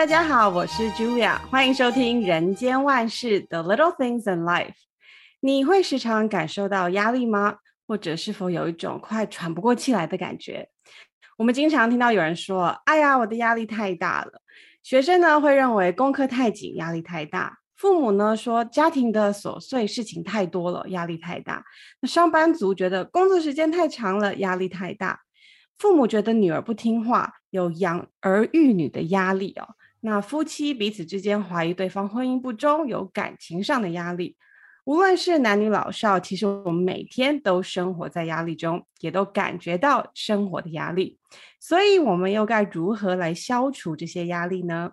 [0.00, 4.68] 大家好，我是 Julia，欢迎收听《人间万事 The Little Things in Life》。
[5.40, 7.56] 你会时常感受到压力吗？
[7.86, 10.70] 或者是否有一种快喘不过气来的感觉？
[11.36, 14.40] 我们经常听到有人说：“哎呀，我的压力太大了。”
[14.82, 21.62] 学生呢会认为功课太紧，压力太大；父母呢说家庭的琐碎事情太多了，压力太大。
[22.00, 25.20] 那上班族觉得工作时间太长了，压力太大。
[25.76, 29.68] 父母觉得女儿不听话，有养儿育女的压力哦。
[30.00, 34.36] 那夫妻彼此之间怀疑对方婚姻不忠，有感情上的压力。
[34.86, 41.18] 无论是男女老少，其实我们每天都生活在压力中，也都感觉到生活的压力。
[41.60, 44.92] 所以，我们又该如何来消除这些压力呢？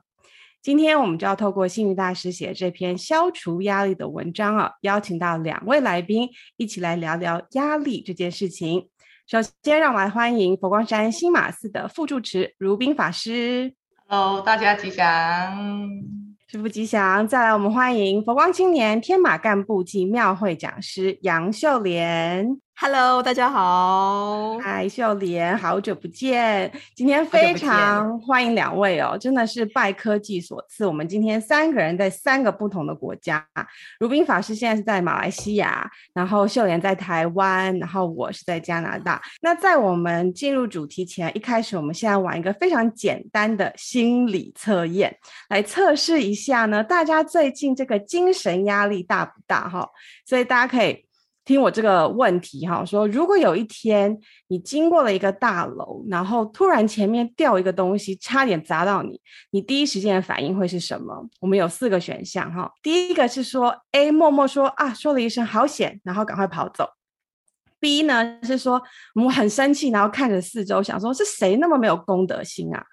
[0.62, 8.90] 今天，我们就要透过星云大师写这篇消除压力的文章啊，邀请到两位来宾，一起来聊聊压力这件事情。
[9.26, 13.74] 首先，让我们来欢迎佛光山新马寺的副住持如宾法师。
[14.10, 15.06] Hello，大家吉祥，
[16.48, 17.28] 师父吉祥。
[17.28, 22.58] 再来，我们欢迎佛光青年天马干部及庙会讲师杨秀莲。
[22.80, 24.56] Hello，大家好。
[24.60, 26.72] 嗨，秀莲，好久不见。
[26.94, 30.86] 今天非常欢迎两位哦，真的是拜科技所赐。
[30.86, 33.44] 我们今天三个人在三个不同的国家。
[34.00, 39.20] 如冰法师现在是在马来西亚，然后秀莲在台湾，然后我是在加拿大。
[39.42, 45.18] 那在我们进入主题前，一开始我们现在玩一个非常简单的心理测验，
[45.50, 49.68] 来测试一下呢，大家最近这个精神压力大不大？
[49.68, 49.90] 哈，
[50.28, 51.07] 所以大家可以。
[51.48, 61.26] 听我这个问题哈，说如果有一天你经过了一个大楼，然后突然前面掉一个东西，差点砸到你，你第一时间的反应会是什么？
[61.40, 62.70] 我们有四个选项哈。
[62.84, 66.86] 第一个是说 A 默默说啊，说了一声好险，然后赶快跑走。
[67.80, 68.84] B 呢是说
[69.16, 72.84] 我们很生气，然后看着四周想说是谁那么没有公德心啊？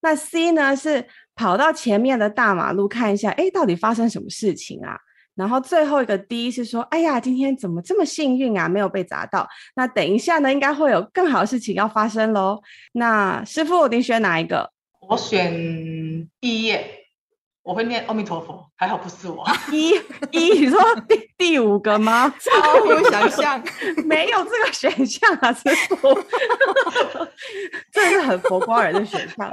[0.00, 4.96] 那 C 呢是跑到前面的大马路看一下，哎，到底发生什么事情啊？
[5.38, 9.48] 然后最后一个 D 是说，哎呀，今天怎么这么幸运啊，没有被砸到。
[9.76, 12.60] 那等一下呢，应该会有更好的事情要发生喽。
[12.92, 14.72] 那师傅，你选哪一个？
[15.08, 16.97] 我选毕业。
[17.68, 19.44] 我会念阿弥陀佛，还好不是我。
[19.70, 19.90] 一
[20.30, 22.34] 一，你说第第五个吗？
[22.40, 23.62] 超乎想象，
[24.08, 26.18] 没有这个选项啊，师傅。
[27.92, 29.52] 这是很佛光人的选项，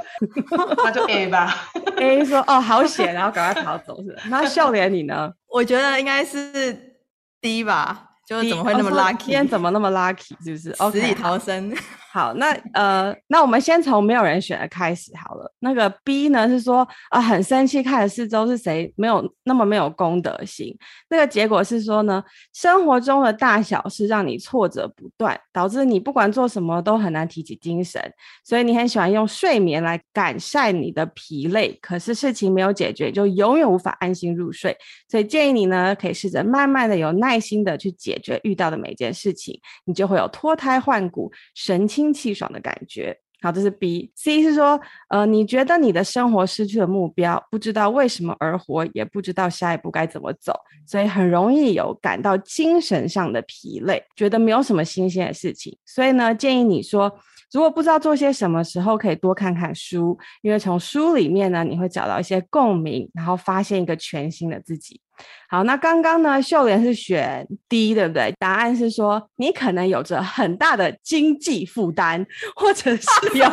[0.77, 1.69] 那就 A 吧。
[1.97, 4.23] A 说哦，好险，然后赶快逃走是吧？
[4.29, 5.33] 那笑脸你呢？
[5.49, 6.95] 我觉得应该是
[7.41, 9.17] D 吧，就怎么会那么 lucky？
[9.17, 10.33] 今天怎么那么 lucky？
[10.43, 10.73] 是不是？
[10.91, 11.73] 死里逃生。
[12.11, 15.51] 好，那呃，那我们先从没有人选的开始好了。
[15.59, 16.77] 那个 B 呢是说
[17.09, 20.73] 啊、呃，很生气，看着四周是谁没有那么没有公德心。
[21.09, 28.01] 那个结果是说呢，生活中的大小事让你挫折不断，导致你不管做什么都很难提起精神。
[28.45, 34.73] 所以你很喜欢用睡眠来改善你的疲累，可是事情没有解决，就永远无法安心入睡。
[35.09, 43.17] 所以建议你呢，可以试着慢慢的有耐心的去解解决遇到的每件事情，你就会有脱胎换骨、神清气爽的感觉。
[43.41, 44.09] 好，这是 B。
[44.15, 50.53] C 是说，呃，你觉得你的生活失去了目标，不知道为什么而活，也不知道下一步该怎么走，
[50.87, 55.77] 所以很容易有感到精神上的疲累，觉得没有什么新鲜的事情。
[55.85, 57.13] 所以呢，建议你说，
[57.51, 65.01] 如果不知道做些什么时候，可以多看看书，因为从书里面呢，你会找到一些共鸣，然后发现一个全新的自己。
[65.47, 68.33] 好，那刚刚呢，秀莲是选 D，对不对？
[68.39, 73.45] 答案是说，你可能有着很大的经济负担，或者是 有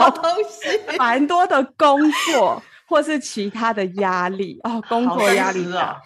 [0.98, 2.00] 蛮多的工
[2.32, 6.00] 作，或是其他的压力哦，工作压力大。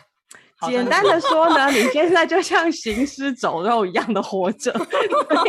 [0.66, 4.72] 简单的说呢，你现在就像行尸走肉一样的活着，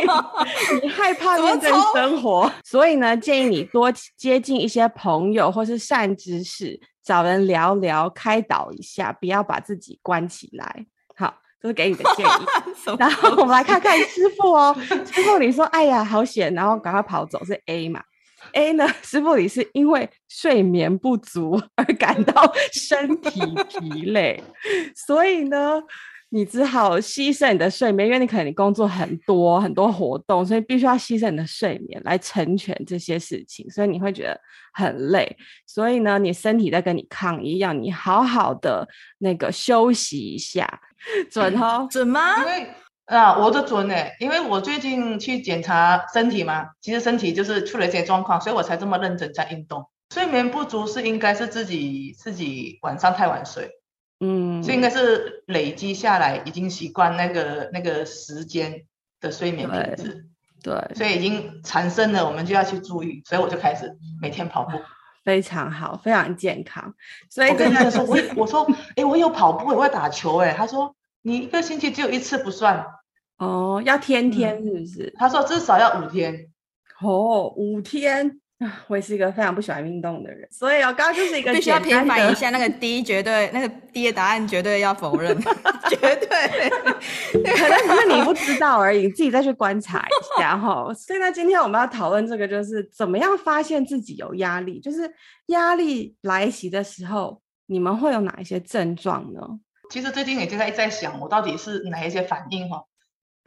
[0.82, 10.84] 你害怕面对生活，所以呢，建议你多接近一些朋友或是善知识，找人聊聊，开导一下，不要把自己关起来。
[11.16, 12.30] 好，这是给你的建议。
[12.98, 18.02] 然后我们来看看师傅哦，师傅你说，哎呀，好险，然后赶快跑走，是 A 嘛
[18.52, 18.86] ？A 呢？
[19.02, 24.42] 师傅，你是因为睡眠不足 而感到身体疲累，
[24.94, 25.82] 所以呢，
[26.30, 34.40] 你只好牺牲你的睡眠，因为你可能你工作很多很多活动，所以必须要牺牲你的睡眠来成全这些事情，所以你会觉得
[34.72, 35.36] 很累。
[35.66, 38.86] 所以呢，你身体在跟你抗议，要你好好的
[39.18, 40.80] 那个休息一下，
[41.30, 41.88] 准 哦？
[41.90, 42.36] 准吗？
[43.08, 49.88] 啊，我的准呢，因为我最近去检查身体嘛，其实身体就是出了一些状况，所以我才这么认真在运动。
[50.12, 53.70] 睡眠不足是应该是自己自己晚上太晚睡，
[54.20, 58.84] 嗯，所以应该是累积下来已经习惯那个那个时间
[59.20, 60.26] 的睡眠品质，
[60.62, 64.78] 对，所以已经产生了，我们就要去注意，所以我就开始每天跑步。
[65.24, 66.94] 非常好，非常健康。
[67.30, 68.66] 所以我跟他说， 我我说，
[68.96, 72.86] 哎，我有跑步，我会打球，哎，他说你一个星期只有一次不算
[73.38, 75.04] 哦，要天天是不是？
[75.04, 76.48] 嗯、他说至少要五天，
[77.02, 78.40] 哦，五天。
[78.88, 85.40] 我也是一个非常不喜欢运动的人，所以我刚刚就是一个必须要平反一下，那个 D 绝对那个 D 的答案绝对要否认，
[85.88, 86.68] 绝对，
[87.32, 90.90] 可能只是你不知道而已，你自己再去观察一下哈。
[90.92, 95.08] 所以呢，今天我们要讨论这个，就是怎么样发现自己有压力，就是
[95.46, 99.40] 压力来袭的时候，你们会有哪一些症状呢？
[99.88, 102.82] 其实最近也就在在想，我到底是哪一些反应哈？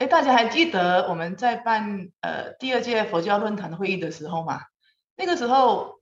[0.02, 4.62] 哎，大家还记得我们在办呃第二届佛教论坛会议的时候吗？
[5.16, 6.00] 那个时候，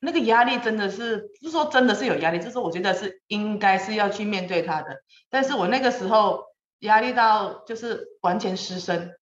[0.00, 5.02] 那个压力真的是不是说真的是有压力，就是我觉得是应该是要去面对它的。
[5.28, 6.42] 但是我那个时候
[6.78, 9.12] 压力到就是完全失声。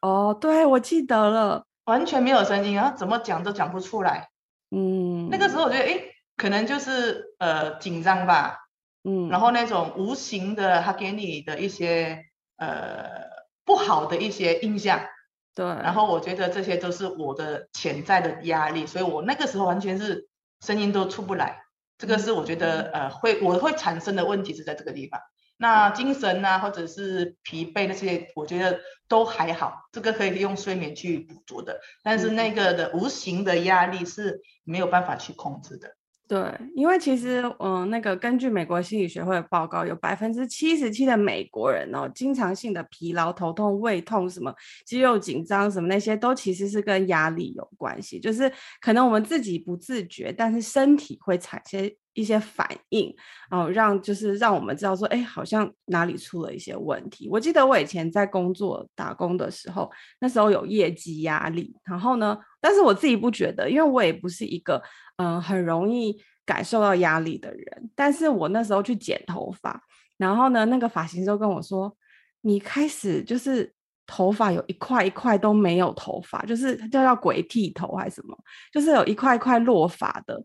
[0.00, 4.30] 哦，对，我记得了，完全没有声音，然后怎么讲都讲不出来。
[4.70, 6.00] 嗯，那个时候我觉得，哎，
[6.38, 8.60] 可能就是呃紧张吧。
[9.02, 12.24] 嗯，然后那种无形的他给你的一些
[12.56, 13.33] 呃
[13.64, 15.00] 不好的一些印象。
[15.54, 20.28] 对，然后我觉得这些都是我的潜在的压力，所以我那个时候完全是
[20.60, 21.62] 声音都出不来。
[21.96, 25.20] 这个是我觉得呃会我会产生的问题是在这个地方。
[25.56, 31.78] 那精神啊或者是疲惫那些，我觉得都还好，这个可以用睡眠去补足的。
[32.02, 35.94] 但是那个的无形的压力是没有办法去控制的。
[36.34, 36.42] 对，
[36.74, 44.52] 因为其实，嗯、那个根据美国心理学会的报告，有百分之七十七的美国人哦，经常性的疲劳、头痛、胃痛，什么
[44.84, 48.18] 肌肉紧张，什么那些都其实是跟压力有关系。
[48.18, 48.50] 就是
[48.80, 53.14] 可能我们自己不自觉，但是身体会产生一些反应，
[53.52, 57.28] 哦，让就是让我们知道说，哎，好像哪里出了一些问题。
[57.30, 59.88] 我记得我以前在工作打工的时候，
[60.18, 64.82] 那时候有业绩压力，然后呢，但是我自己不觉得，因为我也不是一个。
[65.16, 69.80] 嗯，很容易感受到压力的人，但是我那时候去剪头发，
[70.16, 71.96] 然后呢，那个发型师跟我说，
[72.40, 73.72] 你开始就是
[74.08, 78.36] 头发有一块一块都没有头发，就是叫叫鬼剃头还是什么，
[78.72, 80.42] 就是有一块一块落发的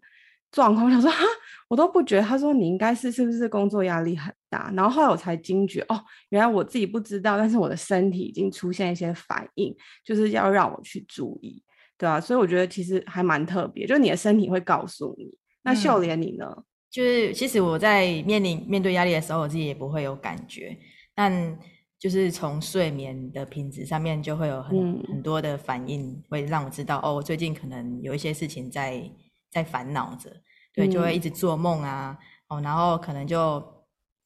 [0.51, 0.85] 状况。
[0.85, 1.25] 我说哈，
[1.67, 2.21] 我都不觉得。
[2.21, 4.71] 他说你应该是是不是工作压力很大？
[4.75, 5.99] 然后后来我才惊觉，哦，
[6.29, 9.75] 原来我自己不知道，但是我的身体已经出现一些反应，
[10.05, 11.63] 就是要让我去注意。
[11.99, 15.29] 对啊，所以我觉得其实还蛮特别，就是你的身体会告诉你。
[15.63, 16.45] 那秀莲你呢？
[16.49, 20.77] 嗯，就是其实我在面临面对压力的时候，我自己也不会有感觉，
[21.13, 21.59] 但
[21.99, 29.03] 就是从睡眠的品质上面就会有很、嗯、很多的反应，会让我知道哦，我最近可能有一些事情在
[29.51, 30.31] 在烦恼着，
[30.73, 32.17] 对，就会一直做梦啊，
[32.47, 33.61] 嗯、哦，然后可能就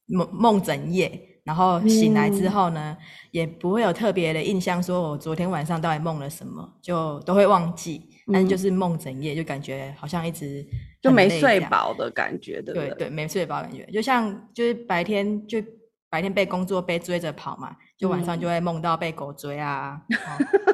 [0.06, 1.33] 梦梦整夜。
[1.44, 8.08] 然后醒来之后呢，嗯、也不会有特别的印象，说我昨天晚上到底梦了什么，就都会忘记。
[8.32, 10.64] 但是就是梦整夜，就感觉好像一直
[11.02, 12.88] 就没睡饱的感觉，对不对？
[12.88, 15.62] 对对，没睡饱感觉，就像就是白天就
[16.08, 20.16] 白天被工作被追着跑嘛，就晚上就会梦到被狗追啊，嗯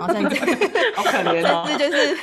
[0.01, 0.37] 哦、 然后甚至
[0.95, 2.17] 好可怜哦，甚至就是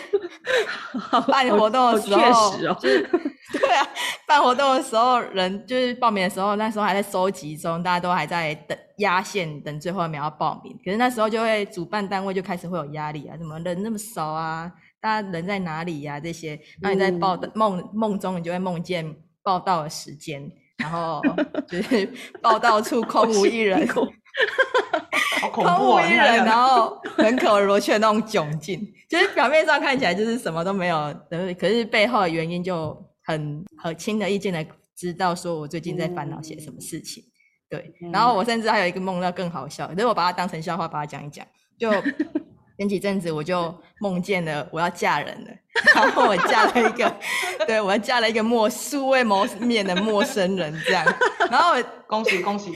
[1.29, 3.09] 办活动的时候，确实哦，就是。
[3.49, 3.87] 对啊，
[4.27, 10.77] 办活动的时候，人就是报名的时候，那时候还在收集中，大家都还在等压线，等最后一秒要报名。
[10.83, 14.69] 可是那时候就会主办单位就开始会有压力啊，怎么人那么少啊？
[14.99, 16.19] 大家人在哪里呀、啊？
[16.19, 21.21] 这些， 那你在报的梦梦中，你就会梦见报道的时间，然后
[21.65, 22.11] 就是
[22.41, 31.15] 报道处空无一人，好恐怖、空无一人，然后门口罗雀那种窘境，就是表面上看起来就是什么都没有，
[31.57, 33.06] 可是背后的原因就。
[33.27, 34.65] 很很轻而易见的
[34.95, 37.29] 知道说我最近在烦恼些什么事情，嗯、
[37.69, 41.45] 对，然后我甚至还有一个梦到更好笑，所以我把它当成笑话，把它讲一讲。
[41.77, 41.91] 就
[42.79, 45.51] 前几阵子我就梦见了我要嫁人了，
[45.93, 47.13] 然后我嫁了一个，
[47.67, 51.05] 对，我要嫁了一个陌素未谋面的陌生人这样，
[51.51, 51.73] 然后
[52.07, 52.71] 恭喜恭喜，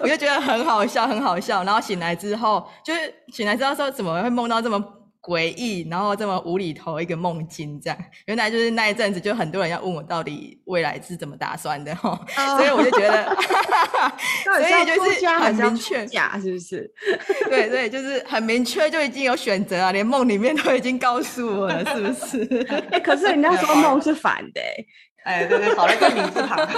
[0.00, 5.03] 我就觉得很好笑很好笑，然后醒来之后就是醒来之后说怎么会梦到这么。
[5.26, 13.34] 诡异，然后这么无厘头一个梦境，这样原来就是那一阵子，就很多人要问我到底未来是怎么打算的哈，哦、所以我就觉得，
[14.44, 16.92] 所以就是很明确，假是不是？
[17.48, 22.66] 对对，就是很明确，就已经有选择啊，连梦里面都已经告诉我了，是不是？
[22.68, 24.86] 哎、欸，可是人家说梦是反的、欸，
[25.24, 26.68] 哎，对对，少了一个名字旁，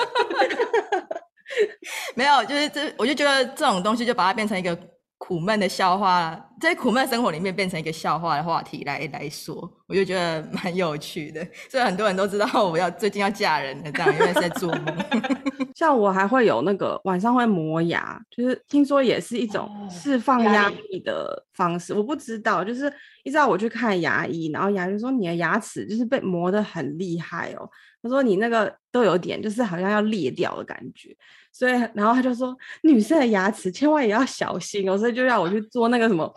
[2.14, 4.78] 没有，就是这，我就觉得这种东西就把它变成一个
[5.26, 6.40] 苦闷的笑话。
[6.59, 11.47] 在苦闷生活里面变成一个笑话的话题来来说，我就觉得蛮有趣的。
[11.68, 14.97] 所以很多人都知道我要最近要嫁人了，这样因为是在做梦。
[15.76, 21.92] 像我还会有那个晚上会磨牙，就是听说也是一种释放压力的方式。
[21.92, 22.90] 我不知道，就是
[23.23, 27.68] 一直到我去看牙医，然后牙医说你的牙齿就是被磨得很厉害哦。
[28.02, 31.14] 他说你那个都有点就是好像要裂掉的感觉，
[31.56, 36.32] 所以然后他就说女生的牙齿千万也要小心哦，所以就让我去 做那个什么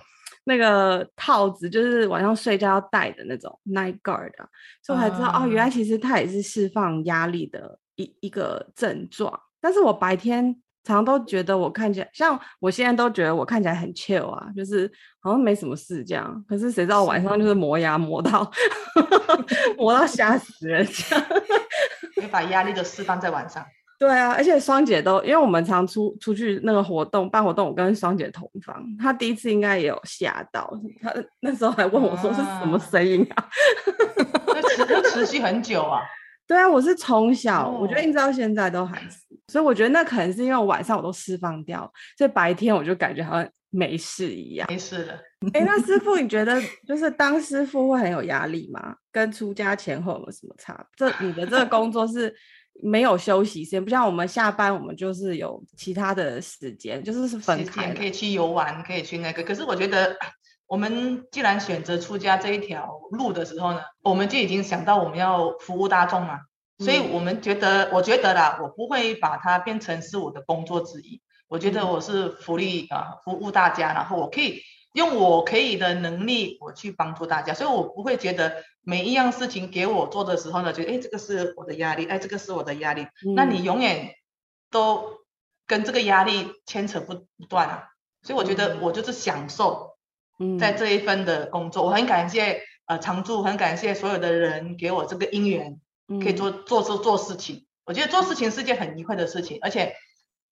[0.45, 4.47] 那个套子，就是晚上睡觉要戴的那种 night guard 啊。
[4.81, 7.77] 所以我才知道、嗯、哦，原来其实它也是释放压力的。
[7.99, 16.41] 一一个症状，但是我白天常常都觉得我看起来，像我现在都觉得我看起来很 chill 啊，就是好像没什么事这样。
[16.47, 18.49] 可是谁知道晚上就是磨牙磨到
[19.77, 21.25] 磨到吓死人这样，
[22.21, 23.65] 你把压力都释放在晚上。
[23.99, 33.49] 对啊，而且双姐都，因为我们常出出去那个活动办活动，我跟双姐同房，她第一次应该也有吓到，她那时候还问我说是什么声音啊？
[34.47, 35.99] 那持那持续很久啊。
[36.47, 44.65] 对啊，我是从小，我觉得一直到现在都还是，所以我觉得那可能是因为晚上我都释放掉，所以白天我就感觉好像没事一样。
[44.69, 45.13] 没事了。
[45.53, 48.95] 哎，那师傅，你觉得就是当师傅会很有压力吗？
[49.11, 50.85] 跟出家前后有什么差？
[50.95, 52.33] 这你的这个工作是
[52.81, 59.43] 没有休息时间，不像我们下班我们就是有其他的时间，就是是分开，可以去游玩，可以去那个。
[59.43, 60.15] 可是我觉得。
[60.71, 66.41] 我们既然选择出家这一条路的时候呢，我们就已经想到我们要服务大众嘛，
[66.77, 71.19] 所以我们觉得，我觉得啦，我不会把它变成是我的工作之一。
[71.47, 74.61] 我觉得我是福利啊，服务大家，然后我可以
[74.93, 83.07] 用我可以的能力，我去帮助大家，所以我不会觉得每一样事情给我做的时候呢，觉得哎，这个是我的压力，哎，这个是我的压力。
[83.35, 84.15] 那你永远
[84.71, 85.19] 都
[85.67, 87.89] 跟这个压力牵扯不不断啊，
[88.23, 89.89] 所以我觉得我就是享受。
[90.57, 95.81] 在这一份的工作，我很感谢呃常住，很感谢所有的人给我这个因缘，
[96.23, 97.67] 可以做做做做事情。
[97.83, 99.95] 我觉得做事情是件很愉快的事情，而且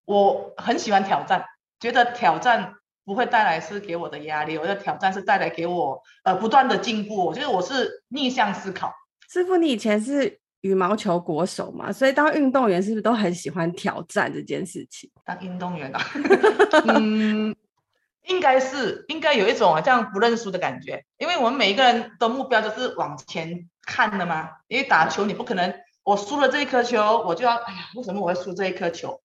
[0.04, 1.46] 我很喜欢挑战，
[1.80, 2.74] 觉得挑战
[3.08, 7.24] 不会带来是给我的压力，我的挑战是带来给我呃不断的进步。
[7.24, 8.92] 我觉得我是逆向思考。
[9.30, 15.10] 师傅，你以前是羽毛球国手嘛，所以当运动员是不是都很喜欢挑战这件事情？
[15.24, 16.00] 当运动员啊，
[16.86, 17.56] 嗯。
[18.24, 24.50] 应该是应该有一种好像不认输的感觉，因为我们每一个人的目标就是往前看的嘛。
[24.68, 25.72] 因为打球你不可能，
[26.04, 29.22] 我输了这一颗球，我就要哎呀，为什么我会输这一颗球？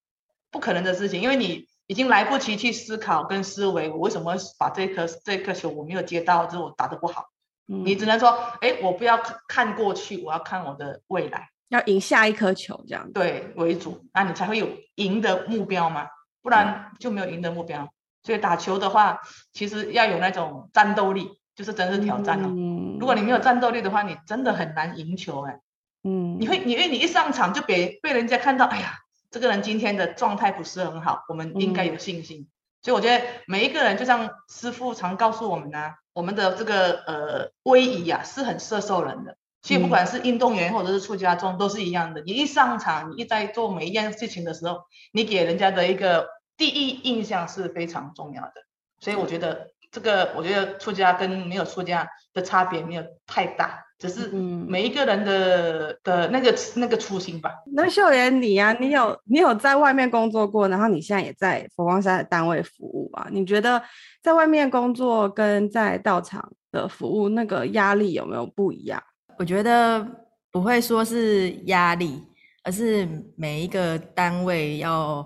[0.51, 7.25] 不可能的事情，因为你已经来不及去思考跟思维，我为什么把这一颗这颗球我没有接到，就是我打得不好。
[7.67, 8.31] 嗯、你只能说，
[8.61, 13.11] 哎，我不要看过去，我要看我的未来，要赢下一颗球这样。
[13.13, 16.07] 对，为主，那你才会有赢的目标嘛，
[16.41, 17.87] 不然就没有赢的目标。
[18.23, 19.19] 所以打球的话，
[19.53, 22.51] 其实要有那种战斗力，就是真是挑战了、哦。
[22.51, 25.59] 嗯、如果你没有战斗力的话，你真的很难赢球哎。
[26.03, 28.97] 嗯，你会，因为你一上场就被被人家看到，哎呀，
[29.33, 32.41] 这个人今天的状态不是很好，我们应该有信心。
[32.41, 32.47] 嗯、
[32.83, 39.35] 所以我觉得每一个人，就像师傅常告诉我们啊，我们的这个呃威仪啊是很摄受人的。
[39.63, 42.21] 所以不管是运动员或者是出家众都是一样的。
[42.21, 46.27] 你一上场，你一在做每一件事情的时候，你给人家的一个。
[46.55, 48.53] 第一印象是非常重要的，
[48.99, 57.51] 所以我觉得这个，我觉得出家跟没有出家的差别没有太大，只是每一个人的的那个那个初心吧。
[57.67, 63.27] 那秀莲你呀、啊，你有你有在外面工作过，然后你现在也在佛光山的单位服务啊？
[63.31, 63.79] 你觉得
[64.23, 68.99] 在外面工作跟在道场的服务那个压力有没有不一样？
[69.37, 70.03] 我觉得
[70.51, 72.19] 不会说是压力，
[72.63, 73.07] 而是
[73.37, 75.23] 每一个单位要。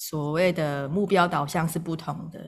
[0.00, 2.38] 所谓的目标导向是不同的，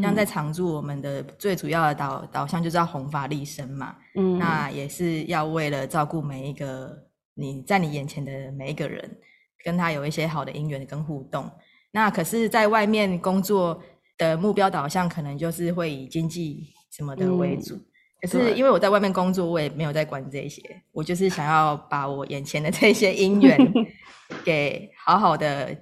[0.00, 6.90] 像在常住，我们的最主要的导导向就是要弘法利生嘛，嗯，那也是要为了照顾每一个
[7.34, 9.18] 你在你眼前的每一个人，
[9.62, 11.50] 跟他有一些好的因缘跟互动。
[11.90, 13.78] 那可是，在外面工作
[14.16, 17.74] 的目标导向，可能就是会以经济什么的为主。
[17.74, 17.84] 嗯，
[18.22, 20.62] 可是因为我在外面工作，我也没有在管这些，
[20.92, 23.58] 我就是想要把我眼前的这些因缘
[24.42, 25.76] 给好好的。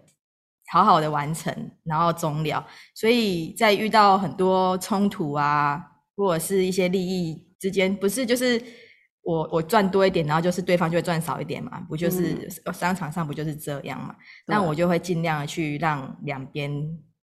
[0.73, 2.67] 好好的完成，然后终了。
[2.95, 5.79] 所以在遇到很多冲突啊，
[6.17, 8.59] 或者是一些利益之间，不是就是
[9.23, 11.79] 我我赚多一点，然后就是对方就会赚少一点嘛？
[11.91, 14.17] 不就是商场上不就是这样嘛？
[14.47, 16.73] 那、嗯、我就会尽量的去让两边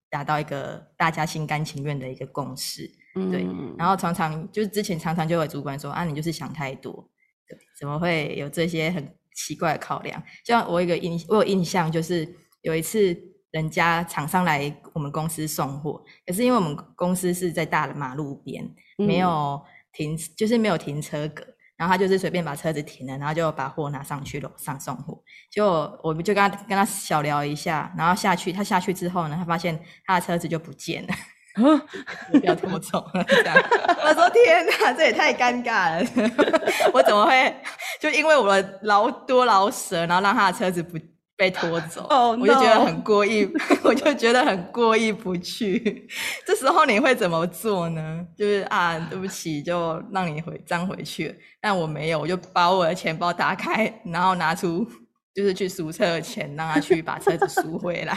[0.08, 2.88] 达到一个大家心甘情愿的一个共识。
[3.16, 3.44] 嗯、对，
[3.76, 7.10] 然后常常就是之前常常就有主管说啊，你就是想太多，
[7.48, 10.22] 对，怎么会有这些很奇怪的考量？
[10.44, 13.28] 像我有一个印，我有印象就是有一次。
[13.50, 18.64] 人家厂商来我们公司送货，可是因为我们公司是在大的马路边，
[18.98, 19.60] 嗯、没有
[19.92, 21.44] 停，就是没有停车格，
[21.76, 25.20] 然后他就是随便把车子停了，然后就把货拿上去楼上送货。
[25.50, 25.66] 就
[26.02, 31.14] 我们就跟他跟他小聊一下，然后下去，他下去之后呢，他发现他的车子就不见了，
[32.30, 33.24] 不要拖走了。
[33.24, 33.56] 这样，
[34.04, 36.08] 我说天哪，这也太尴尬了，
[36.94, 37.52] 我怎么会
[37.98, 40.96] 就因为我的劳多劳舌，然后让他的车子不。
[41.40, 42.38] 被拖走， oh.
[42.38, 43.50] 我就觉得很过意，
[43.82, 46.06] 我就觉得很过意不去。
[46.46, 48.26] 这时候你会怎么做呢？
[48.36, 51.34] 就是啊，对不起，就让你回账回去。
[51.58, 54.86] 但我没有，我就把我的钱包打开，然后拿出
[55.34, 58.14] 就是去赎车的钱，让他去把车子赎回来。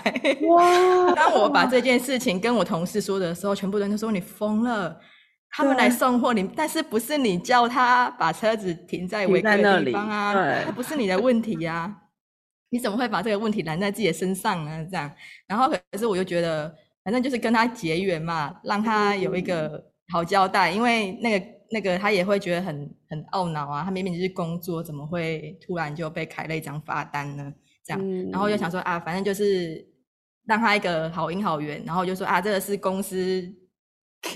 [0.49, 1.13] 哇！
[1.15, 4.99] 当我把这件事情跟我同事说的时候，全部人都说你疯了。
[5.55, 10.33] 他们来送货，你但是不是你叫他把车子停在违规的地方啊？
[10.33, 12.02] 对，那不是你的问题呀、啊。
[12.73, 14.83] 你怎么会把这个问题揽在自己的身上呢？
[14.89, 15.09] 这样，
[15.45, 19.79] 然后可是我就觉得，反正就是跟他结缘嘛，让他有一个
[20.11, 20.71] 好交代。
[20.71, 27.53] 因为那个那个他也会觉得很很懊恼啊，他明明就是工作，怎么会突然就被开了一张罚单呢？
[27.85, 29.87] 这样，然后就想说啊，反正就是
[30.47, 33.53] 让他一个好姻好缘，然后就说啊，这个是公司。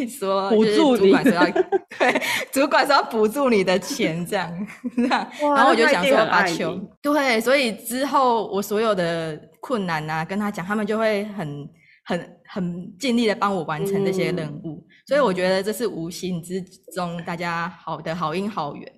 [0.08, 1.46] 说补助主管说要
[1.98, 11.70] 对，主管说要补助你的钱这样， 这样，然后我就想说把球对，所以之后我所有的困难啊，跟他讲，他们就会很
[12.03, 16.62] 很很尽力的帮我完成这些任务，嗯、所以我觉得这是无形之
[16.94, 18.91] 中大家好的好姻好缘，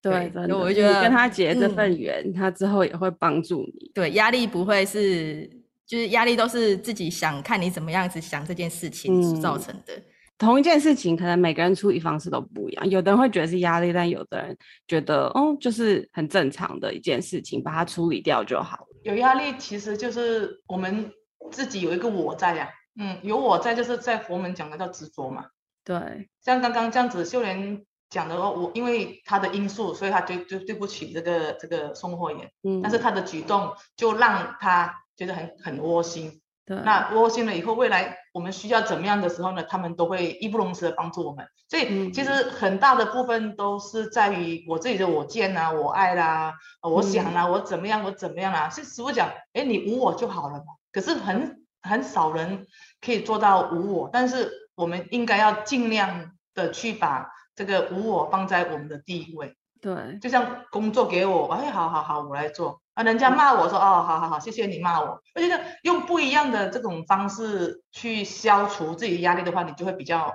[0.00, 5.48] 对，所以我就觉得跟他结这份缘，嗯、他之后也会帮助你，对，压力不会是，
[5.86, 9.92] 就是压力都是自己想看你怎么样子想这件事情所造成的。
[9.94, 10.02] 嗯
[10.38, 12.90] 同一件事情，可能每个人处理方式都不一样。
[12.90, 18.86] 有的人会觉得是压力，但有的人觉得，哦，就是很正常的一件事情，把它处理掉就好。
[19.02, 21.10] 有压力其实就是我们
[21.50, 25.46] 自己有一个我在呀、啊，嗯，有我在，就是在佛门讲的叫执着嘛。
[25.84, 36.42] 对，像刚刚这样子，秀莲讲的话，我因为他的因素，所以他对对对不起这个这个送货员，嗯，但是他的举动就让他觉得很很窝心。
[36.66, 39.62] 对那窝心了以后，未来我们需要怎么样的时候呢？
[39.62, 41.46] 他们都会义不容辞的帮助我们。
[41.68, 48.68] 所以其实很大的部分都是在于我自己的我见啊，我爱啦、啊，我想啊，我怎么样，我怎么样啊。
[48.68, 50.64] 是师父讲，哎，你无我就好了嘛。
[50.90, 52.66] 可是很很少人
[53.00, 59.56] 可以做到无我，但是我们应该要尽量的去把这个无我放在我们的第一位。
[59.80, 62.80] 对，就像工作给我，哎，好好好，我来做。
[62.96, 65.20] 啊，人家骂我说，哦，好好好，谢谢你骂我。
[65.34, 70.32] 我觉得用不一样的这种方式去消除自己的压力的话，你就会比较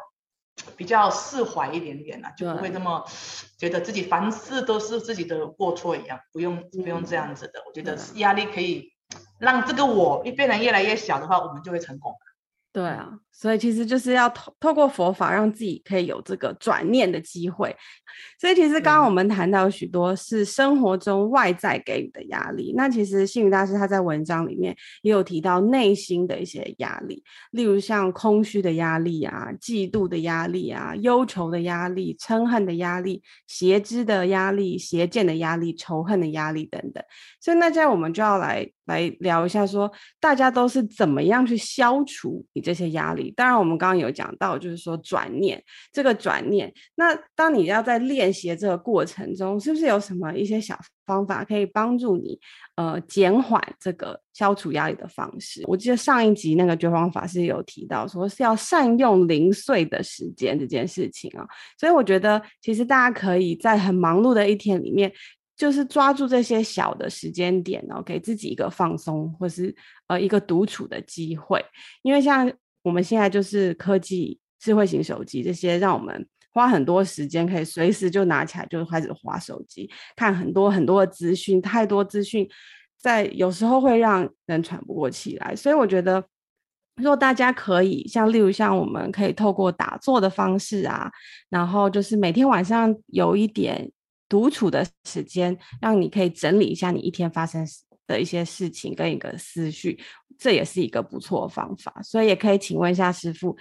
[0.77, 3.03] 比较释怀一点点了，就不会这么
[3.57, 6.19] 觉得自己凡事都是自己的过错一样。
[6.31, 8.93] 不用不用这样子的，我觉得压力可以
[9.39, 12.13] 让这个我一变得越来越小的话，我们就会成功。
[12.71, 17.75] 对啊，所以其实就是要透透过佛法，让自己可以有这个转念的机会。
[18.39, 37.03] 所以其实刚刚我们谈到许多是生活中外在给予的压力，那其实星云大师他在文章里面也有提到内心的一些压力，例如像空虚的压力啊、嫉妒的压力啊、忧愁的压力、嗔恨的压力、邪知的压力、邪见的压力、仇恨的压力等等。
[37.39, 38.69] 所以那这样我们就要来。
[38.85, 43.20] 来聊一下说，说大家都是怎么样去消除你这些压力？
[43.29, 46.73] 当然，我们刚刚有讲到，就是说转念，这个转念。
[46.95, 52.39] 那当你要在练习这个过程中，是不是有什么一些小方法可以帮助你，
[52.75, 55.61] 呃，减缓这个消除压力的方式？
[55.67, 61.45] 我记得上一集那个觉方法是有提到，说是要善用零碎的时间这件事情啊。
[61.77, 65.11] 所以我觉得，其实大家可以在很忙碌的一天里面。
[65.57, 69.75] 就是抓住这些小的时间点哦，给自己一个放松，或是
[70.07, 71.63] 呃一个独处的机会。
[72.01, 72.51] 因为像
[72.83, 82.47] 我们现在就是科技、智慧型手机这些，让我们花很多时间，可以随时就拿起来就开始滑手机，看很多很多的资讯，太多资讯，
[82.99, 85.55] 在有时候会让人喘不过气来。
[85.55, 86.23] 所以我觉得，
[86.95, 91.11] 如果大家可以像例如像我们可以透过打坐的方式啊，
[91.49, 93.91] 然后就是每天晚上有一点。
[94.31, 97.67] 独处的时间，让你可以整理一下你一天发生
[98.11, 99.97] 的一些事情跟一个思绪，
[100.37, 101.93] 这也是一个不错的方法。
[102.03, 103.55] 所以也可以请问一下师傅，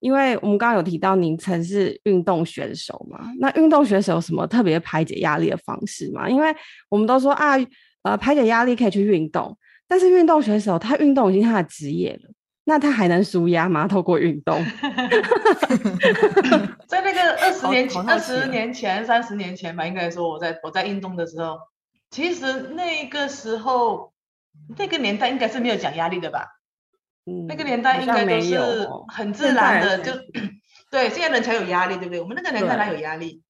[0.00, 6.28] 因为我们刚刚有提到您曾是运动选手嘛，那运动选手有什么特别排解压力的方式吗？
[6.28, 6.54] 因为
[6.88, 7.54] 我们都说啊，
[8.02, 12.30] 呃，排解压力可以去运动，但是运动选手他运动已经他的职业了。
[12.64, 13.88] 那他还能舒压吗？
[13.88, 14.54] 透过运动，
[16.86, 21.58] 在那个二十年前、二十年前、三十年前吧，应该说我在我在运动的时候，
[22.12, 24.12] 其实那个时候
[24.78, 26.46] 那个年代应该是没有讲压力的吧？
[27.24, 30.12] 嗯，那个年代应该都是很自然的，就
[30.92, 32.20] 对，现在人才有压力，对不对？
[32.20, 33.42] 我们那个年代哪有压力？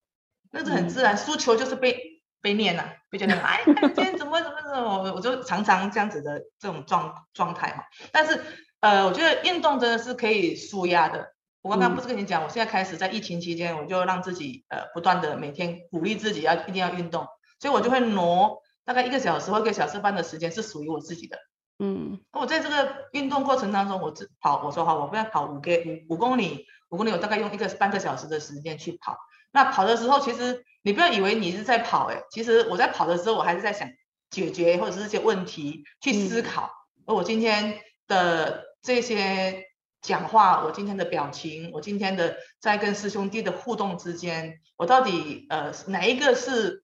[0.52, 7.82] 那是很自然，输球就是被被念呐，被觉得 哎，今天怎么怎么怎么，我我就常常这样子的这种状状态嘛。
[8.12, 8.40] 但是
[8.80, 11.32] 呃，我觉得运动真的是可以舒压的。
[11.62, 17.26] 我刚刚不是跟你讲，我现在开始在疫情期间，我就让自己呃不断的每天鼓励自己要一定要运动，
[17.62, 21.38] 所以我就会挪大概一个小时或一个小时半的时间是属于我自己的。
[21.78, 25.70] 嗯，我在这个运动过程当中，我只跑，我说好，我不要跑五个
[26.08, 29.16] 五五公里，五公里我大概用一个半个小时的时间去跑。
[29.52, 33.88] 那跑的时候，其实你不要以为你是在跑，哎，其实我在跑的时候，我还是在想
[34.28, 36.68] 解决或者是一些问题去思考。
[37.06, 39.68] 而我今天的这些。
[40.04, 46.81] 讲话，我今天的表情，我今天的在跟师兄弟的互动之间，我到底呃哪一个是，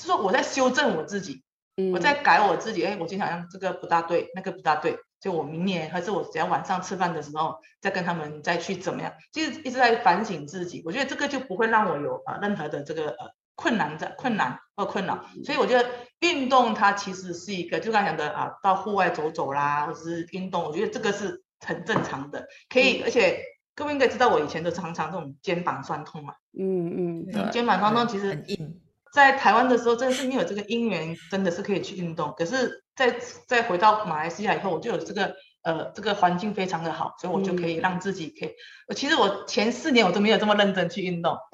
[0.00, 1.42] 就是说我在修正我自己，
[1.76, 15.88] 嗯，我在改我自己，哎，我今天好像这个不大对，那个不大对，就我明年还是我只要晚上吃饭的时候再跟他们再去怎么样，就是一直在反省自己，我觉得这个就不会让我有呃任何的这个呃困难在困难或困扰，所以我觉得
[16.20, 21.42] 运动它其实是一个，就刚才讲的啊，到户外走走啦，或者是运动，我觉得这个是。
[21.62, 23.38] 很正常的，可以，而且
[23.74, 26.32] 各位应该知道，我以前都常常这种肩膀酸痛嘛。
[26.58, 28.80] 嗯嗯，肩膀酸痛其实很硬，
[29.12, 32.34] 在台湾的时候真的是没有这个因缘，真的是可以去运动。
[32.36, 38.50] 可是在再回到马来西亚以后，我就有这个呃这个环境非常的好，所以我就可以让自己可以。
[38.88, 41.36] 嗯、其实我前四年我都没有这么认真去运动。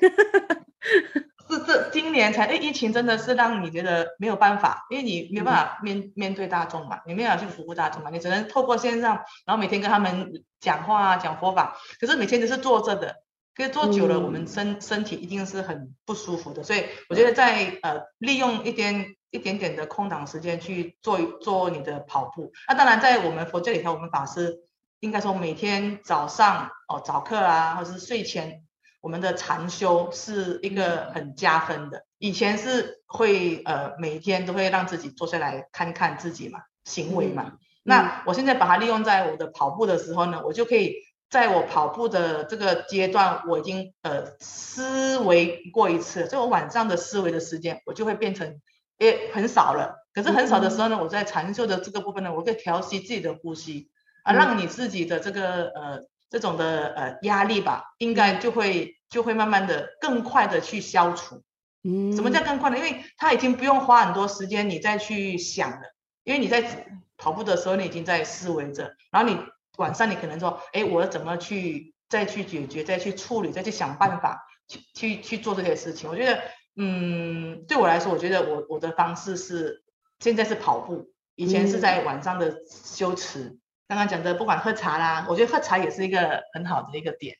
[1.48, 13.14] 是这今年才，哎，疫情真的是让你觉得没有办法，因为你没有办法面、嗯、面对大众嘛，你没有办法去服务大众嘛，你只能透过线上，然后每天跟他们讲话啊，讲佛法，可是每天都是坐着的，
[13.56, 24.60] 可是坐久了，我们身、嗯、身体一定是很不舒服的，所以我觉得在呃利用一点一点点的空档时间去做做你的跑步，那当然在我们佛教里头，我们法师
[25.00, 28.62] 应该说每天早上哦早课啊，或者是睡前。
[29.02, 32.04] 我们的禅修是一个很加分的。
[32.18, 37.44] 以前是会呃每天都会让自己坐下来看看自己嘛，行为嘛。
[37.46, 40.92] 嗯、那我现在把它利用在我的跑步的时候呢，我就可以
[41.30, 48.60] 在我跑步的这个阶段，我已经呃思维过一次，所以我晚上的思维的时间我就会变成
[48.98, 50.06] 诶很少了。
[50.14, 53.88] 可是很少的时候呢，我在禅修的这个部分呢，我可以调息自己的呼吸
[54.24, 58.94] 啊，让你自己的这个呃这种的呃压力吧，应该就会。
[59.08, 61.40] 就会慢慢的更快的去消除，
[61.84, 62.76] 嗯，什么叫更快呢？
[62.76, 69.38] 因为他已经不用花很多时间你再去想了，因为你在跑步的时候你已经在思维着，然后你
[69.78, 76.08] 晚上你可能说，哎，我怎么去再去解决，再去处理，再去想办法去去去做这些事情。
[76.08, 76.42] 我觉得，
[76.76, 79.82] 嗯，对我来说，我觉得我我的方式是
[80.18, 83.58] 现在是跑步，以前是在晚上的修持。
[83.88, 87.36] 刚刚讲的不管喝茶啦，我觉得喝茶也是一个很好的一个点。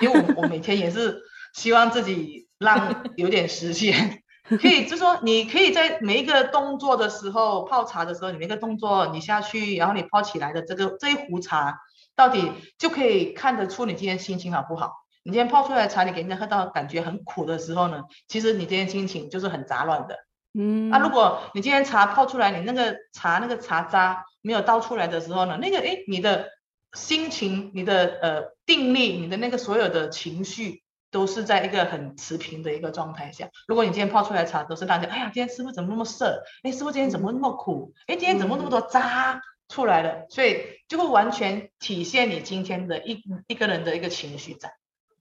[0.00, 1.22] 因为我我每天也是
[1.54, 4.22] 希望自己让有点时间，
[4.60, 11.80] 可以就是说你可以在每一个动作的时候泡茶的时候，你每个动作你下去，然后你泡起来的这个这一壶茶，
[12.14, 14.92] 到底就可以看得出你今天心情好不好。
[15.24, 20.16] 你今天泡出来的茶，你给人家喝到感觉很苦的时候呢，其实你今天心情就是很杂乱的。
[20.54, 26.48] 嗯，那、啊、如果你今天茶泡出来，你那个茶那个茶渣没有倒出来的时候呢，那个诶你的。
[26.92, 30.82] 心情，你的呃定力，你的那个所有的情绪，
[31.16, 33.48] 都是在一个很持平的一个状态下。
[33.66, 36.44] 如果你今天泡出来的茶都是大家，哎呀，今天师傅怎么那么涩？
[36.62, 37.94] 哎，师傅今天怎么那么苦？
[38.06, 40.26] 哎，今天怎么那么多渣出来了？
[40.28, 44.74] 所以就会完全体现你今天的一一个人的一个情绪在。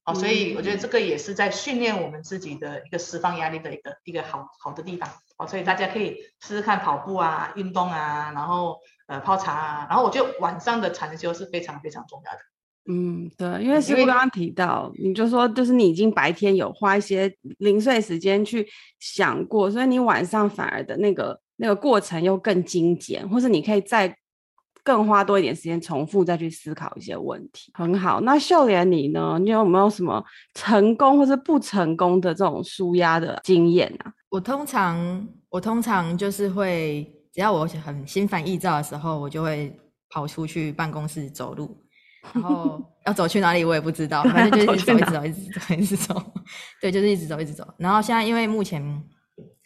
[0.03, 5.09] 哦，所以我觉得这个也是在训练我们自己的一个释放压力的一个一个好好的地方。
[5.37, 8.81] 哦，所以大家可以试试看跑步啊，运动啊，然后。
[9.07, 12.39] 呃，泡茶啊，然后我觉得晚上的禅修是非常非常重要的。
[12.87, 18.67] 嗯，对，因为师傅刚刚提到，你就说就是你已经白天有花一些零碎时间去
[18.99, 24.15] 想过，所以你晚上反而的那个那个过程又更精简，或是你可以再
[24.83, 27.71] 更花多一点时间重复再去思考一些问题。
[27.73, 29.37] 很好，那秀莲你呢？
[29.39, 34.13] 你有没有什么成功或是不成功的这种舒压的经验啊？
[34.29, 37.11] 我通常我通常就是会。
[37.33, 39.77] 只要我很心烦意躁的时候，我就会
[40.09, 41.77] 跑出去办公室走路，
[42.33, 46.23] 然后 要走去哪里我也不知道， 反正就一直走，一直走，一直走，一直走。
[46.81, 47.67] 对，就是一直走，一直走。
[47.77, 48.81] 然后现在因为目前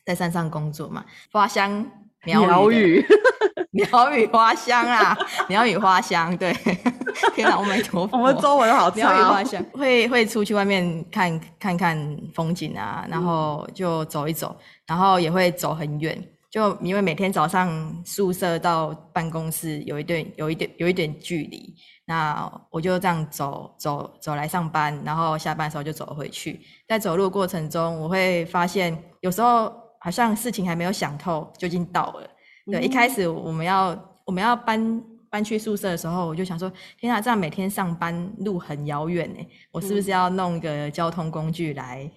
[0.05, 1.85] 在山上工作嘛，花香
[2.25, 3.05] 鸟语，
[3.71, 5.17] 鸟语花香啊，
[5.47, 6.35] 鸟语花香。
[6.35, 6.51] 对，
[7.33, 8.95] 天哪，我没头，我们中文好差。
[8.97, 16.21] 鸟语花香，会会出去外面看看看风景啊，然后就走一走，然后也会走很远。
[16.49, 21.75] 就因为每天早上宿舍到办公室有一段有一点有一点距离，
[22.09, 26.59] 那我就这样走走走来上班，然后下班的时候就走回去。
[26.87, 32.27] 在走路过程中，我会发现有时候好像事情还没有想透就已经到了。
[32.65, 33.95] 对，一开始我们要
[34.25, 42.11] 我们要搬搬去宿舍的时候，我就想说，天啊，这样每天上班路很遥远呢，我是不是要弄一个交通工具来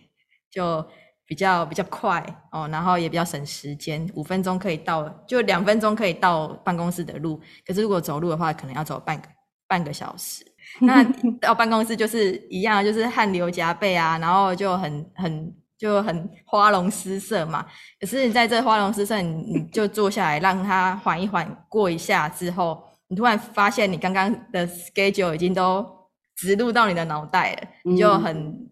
[0.50, 0.82] 就？
[1.24, 7.40] 比较比较快哦，然后也比较省时间，五分钟可以到，就两分钟可以到办公室的路。
[7.64, 9.26] 可是如果走路的话，可能要走半个
[9.72, 10.44] 半个小时。
[10.80, 11.02] 那
[11.40, 17.64] 到办公室就是一样，就是汗流浃背啊，然后就很很就很花容失色嘛。
[18.00, 25.86] 可是你在这花容失色，你你就坐下来，让它缓一缓，过一下之后，你突然发现你刚刚的 schedule 已经都
[26.36, 28.68] 植入到你的脑袋了，你就很。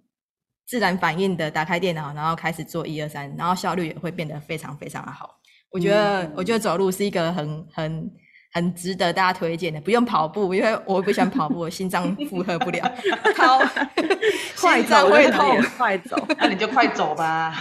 [0.70, 5.28] 自然反应的打开电脑，然后开始做一二三，然后效率也会变得非常非常的好。
[5.72, 8.08] 我觉得，嗯、我觉得走路是一个很很
[8.52, 12.82] 很值得大家推荐的，不用跑步，因为我不喜欢跑步，我心脏负荷不了。
[13.36, 13.58] 好，
[14.60, 17.54] 快走会痛， 快走，那你就快走吧。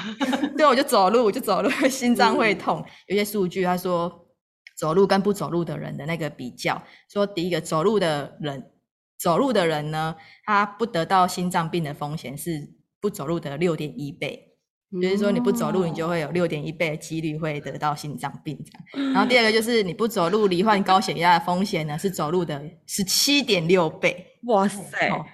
[0.58, 2.80] 对，我就走路，我就走路，心脏会痛。
[2.80, 4.28] 嗯、有些数据他说，
[4.78, 8.71] 走路跟不走路的人的那个比较，说第一个走路的人，
[9.17, 12.80] 走路的人呢，他不得到心脏病的风险是。
[13.02, 14.48] 不走路的六点一倍，
[15.02, 19.13] 就是说你不走路，你就会有六点一倍的几率会得到心脏病这样。
[19.13, 25.10] 然后第二个就是你不走路，罹患高血压的风险呢是走路的十七点六倍，哇塞！
[25.10, 25.25] 哦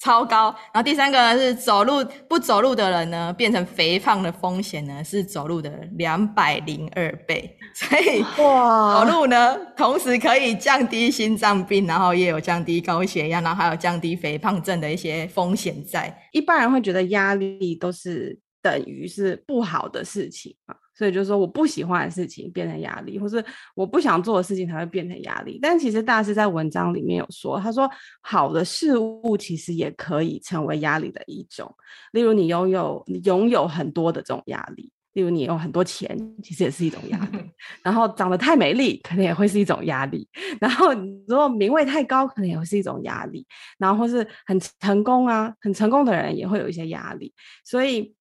[0.00, 16.14] 超高，然后第三个呢是走路不走路的人呢，变成肥胖的风险呢是走路的两百零二倍，所以哇，走路呢同时可以降低心脏病，然后也有降低高血压，然后还有降低肥胖症的一些风险在。
[16.32, 20.74] 一般人会觉得压力都是等于是不好的事情啊。
[20.96, 25.58] 所以就是说，我不喜欢的事情变成压力，或是我不想做的事情才会变成压力。
[25.60, 27.90] 但其实大师在文章里面有说，他说
[28.22, 31.68] 好的事物其实也可以成为压力的一种。
[32.12, 37.38] 例如你拥有你拥有很多的这种压力，例如你有很多钱，其实也是一种压力。
[37.82, 40.28] 然后长得太美丽，可能也会是一种压力。
[40.60, 40.94] 然后
[41.26, 43.44] 如果名位太高，可能也会是一种压力。
[43.78, 47.34] 然后或是很成功啊，很成功的人也会有一些压力。
[47.64, 48.14] 所以。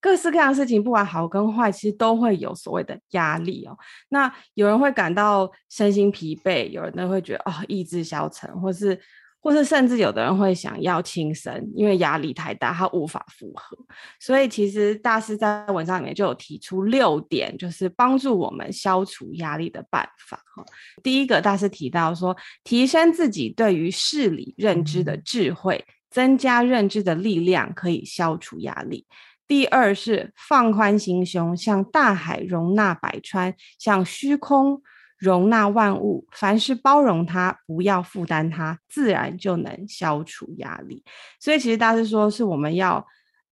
[0.00, 3.76] 各式各样的事情，不管好跟坏，其实都会有所谓的压力哦。
[4.10, 8.98] 那有人会感到身心疲惫，有人呢会觉得哦意志消沉，或是
[9.40, 13.76] 或是甚至有的人会想要轻生，因为压力太大，他无法负荷。
[14.20, 20.64] 所以其实大师在文章里面就有提出六点，就是帮助我们消除压力的办法哈。
[21.02, 29.06] 第一个，大师提到说，提升自己对于事理认知的智慧，增加认知的力量，可以消除压力。
[29.48, 34.80] 第二是放宽心胸，像大海容纳百川，像虚空
[35.16, 41.02] 容纳万物，凡事包容它，不要负担它，自然就能消除压力。
[41.40, 43.04] 所以其实大师说，是我们要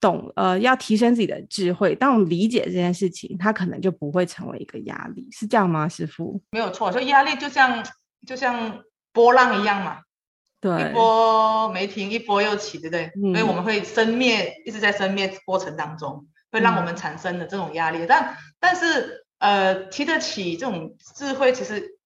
[0.00, 1.94] 懂，呃，要提升自己的智慧。
[1.94, 6.40] 当我们理解这件事情，它可能就不会成为一个压力，是这样吗，师傅？
[6.52, 7.84] 没有错，就压力就像
[8.26, 9.98] 就像波浪一样嘛。
[10.60, 13.10] 对，一波没停，一波又起，对不对？
[13.16, 18.00] 嗯、所以我们会生灭，一直在生灭过程当中，会让我们产生的这种压力。
[18.00, 21.98] 嗯、但但是，呃，提得起这种智慧，其实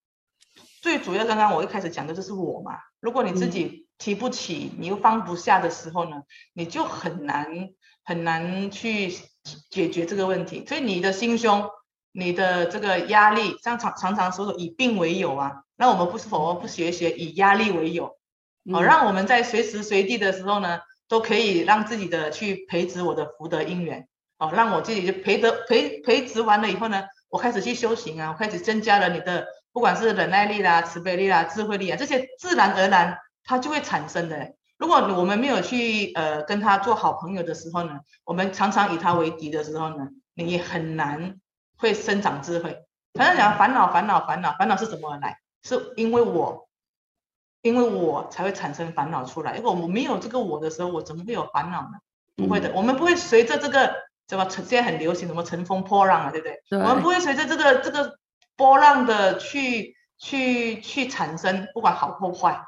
[0.80, 2.78] 最主要，刚刚我一开始讲的就是我嘛。
[3.00, 7.70] 如果你自己提不起，嗯、你又放不下的时候呢，你就很难
[8.04, 9.12] 很难去
[9.68, 10.64] 解决这个问题。
[10.64, 11.68] 所以你的心胸，
[12.12, 18.16] 你的这个压力，像常常常说的以病为友啊，那我们不是否不学学以压力为友？
[18.72, 24.08] 好，让我们在随时随地的时候呢，都可以让自己的去培植我的福德因缘。
[24.38, 34.54] 好，让我自己就培德培培植完了以后呢，我开始去修行啊，我开始增加了你的不管是忍耐力啦、慈悲力啦、智慧力啊，这些自然而然它就会产生的。
[34.76, 41.36] 如果我们没有去呃跟他做好朋友的时候呢，我们常常以他为敌的时候呢，你也很难
[41.76, 42.78] 会生长智慧。
[43.14, 45.38] 常常讲烦恼烦恼烦恼烦恼是怎么而来？
[45.62, 46.63] 是因为我。
[47.64, 49.56] 因为我才会产生烦恼出来。
[49.56, 51.98] 如果我没有这个我的时候，我怎么会有烦恼呢？
[52.36, 53.94] 不会的，我们不会随着这个
[54.28, 56.60] 什么现在很流行什么乘风破浪啊，对不对？
[56.68, 56.78] 对。
[56.78, 58.18] 我们不会随着这个这个
[58.54, 62.60] 波浪的去去去产生，不管好或坏，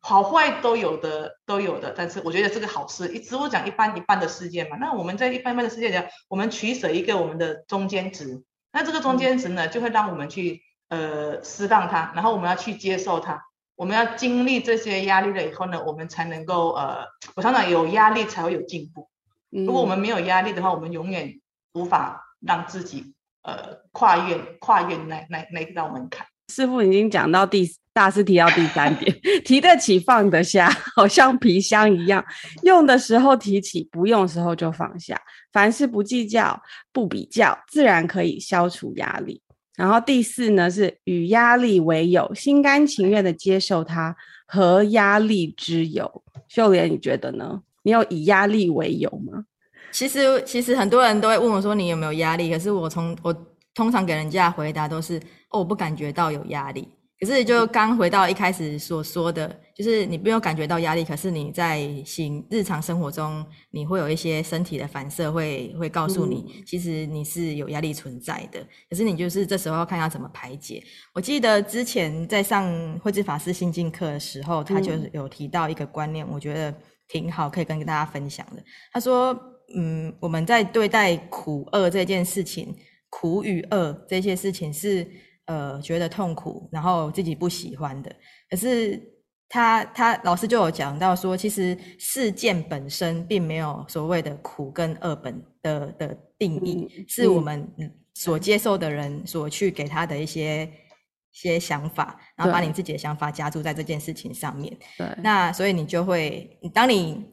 [0.00, 1.92] 好坏都有的都有的。
[1.96, 4.76] 但是我觉得这个好事，一直我讲一般一般的世界嘛。
[4.76, 8.44] 那我们在一般般的世界里，我们取舍一个我们的中间值。
[8.70, 13.42] 那这个中间值呢，就会让我们去呃适当它，然后我们要去接受它。
[13.76, 19.08] 我们要经历这些压力了以后呢，我们才能够呃，我常常有压力才会有进步。
[19.50, 21.38] 如果我们没有压力的话，我们永远
[21.74, 26.26] 无法让自己呃跨越跨越那那那道门槛。
[26.48, 32.24] 师父已经讲到第大师提到第三点， 提得起放得下，好像皮箱一样，
[32.62, 35.20] 用的时候提起，不用的时候就放下。
[35.52, 36.62] 凡事不计较，
[36.92, 39.42] 不比较，自然可以消除压力。
[39.76, 46.22] 然后第四呢，是与压力为友，心甘情愿的接受它，和压力之友？
[46.48, 47.62] 秀莲，你觉得呢？
[47.82, 49.44] 你有以压力为友吗？
[49.92, 52.50] 其实，其实很多人都会问我说，你有没有压力？
[52.50, 53.32] 可是我从我
[53.74, 55.18] 通常给人家回答都是，
[55.50, 56.88] 哦，我不感觉到有压力。
[57.18, 68.62] 可是，就刚回到一开始所说的，就是你没有感觉到压力，可是你在行日常生活中，你会有一些身体的反射会，会会告诉你，其实你是有压力存在的。
[68.90, 70.82] 可是你就是这时候要看要怎么排解。
[71.14, 76.74] 我记得之前在上慧智法师心境课的时候，他就有提到一个观念，我觉得
[77.08, 78.62] 挺好，可以跟大家分享的。
[78.92, 79.34] 他说，
[79.74, 82.76] 嗯，我们在对待苦厄这件事情，
[83.08, 85.10] 苦与恶这些事情是。
[85.46, 88.12] 呃，觉得痛苦，然后自己不喜欢的，
[88.50, 89.00] 可是
[89.48, 97.64] 他他老师就有讲到说，其实事件本身并没有所谓的苦跟恶本的的定义，嗯、是我们
[98.14, 100.70] 所接受的人所去给他的一些一
[101.30, 104.76] 些想法，然后把你自己的想法加注在这件事情上面。
[104.98, 107.24] 对，那所以你就会，当你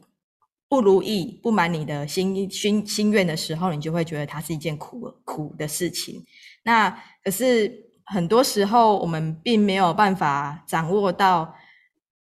[0.68, 6.24] 不如意、不满你的心心心愿的时候，你就会觉得它是一件苦苦的事情。
[6.62, 6.88] 那
[7.24, 7.92] 可是。
[8.06, 11.54] 很多时候，我们并没有办法掌握到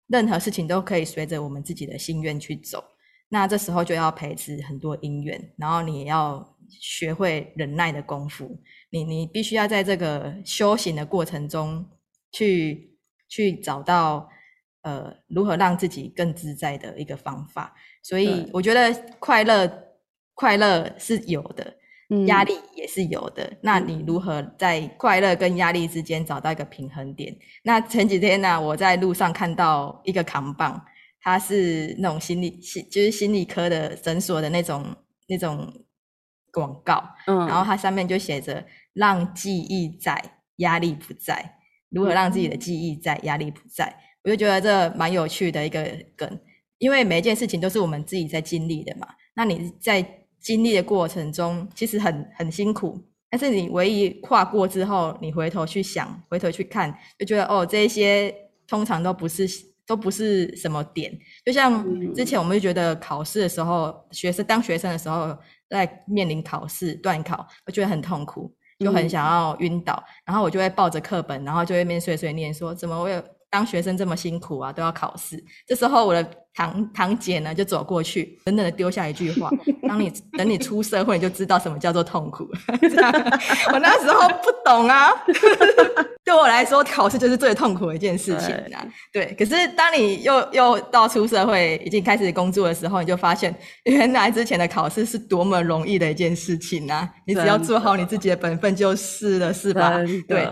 [0.08, 2.84] 任何事情都可以随着我们自己的心愿去走。
[3.30, 8.60] 那这时候就要培植很多因缘，然后你也要学会忍耐的功夫。
[8.90, 11.86] 你你必须要在这个修行的过程中
[12.32, 14.30] 去去找到
[14.82, 17.76] 呃如何让自己更自在的一个方法。
[18.02, 19.70] 所以我觉得快乐
[20.34, 21.77] 快乐是有的。
[22.26, 27.36] 压力也是有的，嗯，那你如何在快乐跟压力之间找到一个平衡点？
[27.64, 30.82] 那前几天呢，啊，我在路上看到一个扛棒，
[31.20, 34.86] 它是那种心理心，就是心理科的诊所的那种
[35.28, 35.86] 那种
[36.50, 37.66] 广告，嗯，然后。
[37.66, 38.66] 它上面就写着
[38.96, 40.18] “让记忆在，
[40.58, 41.58] 压力不在”，
[41.92, 43.86] 如何让自己的记忆在，压力不在？
[43.86, 46.40] 嗯，我就觉得这蛮有趣的一个梗，
[46.78, 50.24] 因为每一件事情都是我们自己在经历的嘛，那你在。
[50.40, 58.34] 经历的过程中，其实很很辛苦，但是你唯一跨过之后，你回头去想，回头去看，就觉得哦，这一些
[58.68, 59.48] 通常都不是
[59.86, 61.12] 都不是什么点。
[61.46, 65.38] 就像之前我们就觉得考试的时候，学生当学生的时候，
[65.70, 75.42] 在面临考试段考，我觉得很痛苦，就很想要晕倒，然后我就会抱着课本，然后就会面碎碎念说，怎么会当学生这么辛苦啊，都要考试。
[75.66, 76.24] 这时候我的
[76.58, 79.48] 堂堂姐呢就走过去，冷冷的丢下一句话
[79.88, 82.50] ：“当你等你出社会，你就知道什么叫做痛苦。
[83.72, 85.12] ”我那时候不懂啊，
[86.26, 88.84] 对我来说，考试就是最痛苦的一件事情啊。
[89.14, 97.08] 对，可是当你又又到出社会，已经开始工作的时候，你就发现原来之前的考试是多么容易的一件事情啊！
[97.28, 100.00] 你只要做好你自己的本分就是了，是吧？
[100.28, 100.50] 对，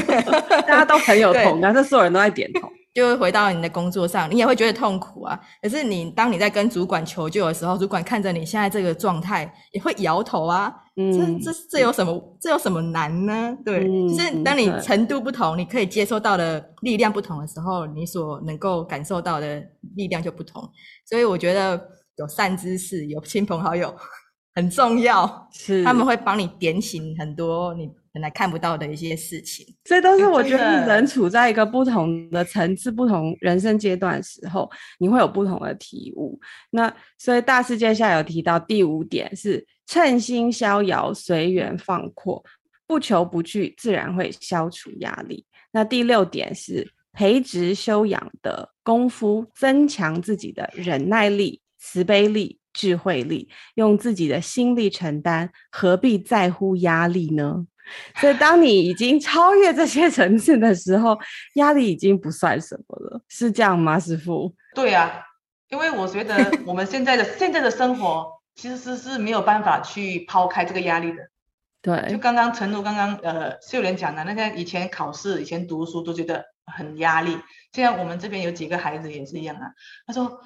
[0.66, 2.72] 大家都很有同感，这所有人都在点头。
[2.96, 5.38] 就会回到你的工作上，你也会觉得痛苦啊。
[5.60, 10.74] 可是你当你在跟主管求救的时候，主管看着你现在这个状态，也会摇头啊。
[10.96, 12.38] 嗯，这这这有什么？
[12.40, 13.54] 这有什么难呢？
[13.66, 19.62] 对，嗯、就是当你程度不同，你可以接受到的力量不同的时候，你所能够感受到的
[19.94, 20.66] 力量就不同。
[21.04, 21.78] 所以我觉得
[22.16, 23.94] 有善知识、有亲朋好友
[24.56, 27.88] 很重要，是他们会帮你点醒很多你。
[28.16, 36.40] 本来看不到的一些事情，这都是我觉得人处在一个不同的层次、不同人生阶段的时候，你会有不同的体悟。
[36.70, 42.42] 那所以大师接下来有提到第五点是称心逍遥、随缘放阔，
[42.86, 45.44] 不求不惧，自然会消除压力。
[45.72, 57.66] 那第六点是培植修养的功夫，增强自己的忍耐力、慈悲力、智慧力，用自己的心力承担，何必在乎压力呢？
[58.16, 61.16] 所以，当你已经超越这些层次的时候，
[61.54, 64.52] 压力已经不算什么了，是这样吗，师傅？
[64.74, 65.22] 对啊，
[65.70, 66.34] 因为我觉得
[66.66, 71.18] 我们现在的现在的生活其实是是没有办法去抛开这个压力的。
[71.80, 77.38] 对，就刚刚陈露刚刚呃秀莲讲的，那个以前考试、以前读书都觉得很压力。
[77.72, 79.70] 现在我们这边有几个孩子也是一样啊，
[80.08, 80.40] 他说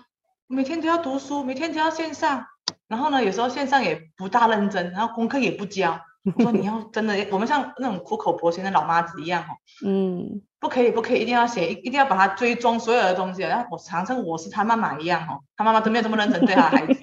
[0.53, 2.45] 每天都要读书，每天都要线上，
[2.89, 6.01] 然后呢，有时候线上也不大认真，然后功课也不教。
[6.37, 9.45] 我说你要真的，我们像那种苦口婆心的老妈子一样
[9.87, 13.43] 嗯，不可以不可以，一定要写，一定要把他追踪所有的东西。
[13.43, 17.01] 然后我常常我是他妈妈一样哦，他妈妈都没有这么认真对他的孩子，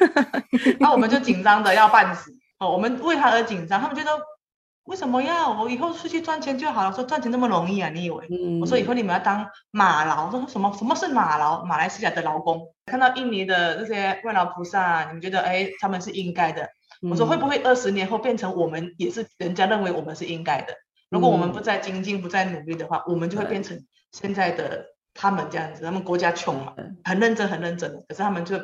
[0.80, 4.10] 然后我们就紧张的要半死哦，我们为他而紧张，他们觉得
[4.88, 6.92] 为什么要我以后出去赚钱就好了？
[6.94, 7.90] 说赚钱那么容易啊？
[7.90, 8.26] 你以为？
[8.30, 10.30] 嗯、我说以后你们要当马劳？
[10.30, 10.74] 说什么？
[10.78, 11.62] 什么是马劳？
[11.62, 12.74] 马来西亚的劳工？
[12.86, 16.70] 看到印尼的这些外劳菩萨，你们觉得哎，他们是应该的？
[17.02, 20.72] 我说会不会二十年后变成我们也是人家认为我们是应该的？
[21.10, 23.78] 如果我们不再精进，不再努力的话，我们就会变成
[24.12, 25.84] 现在的他们这样子。
[25.84, 26.72] 他们国家穷嘛，
[27.04, 28.58] 很认真，很认真的，可是他们就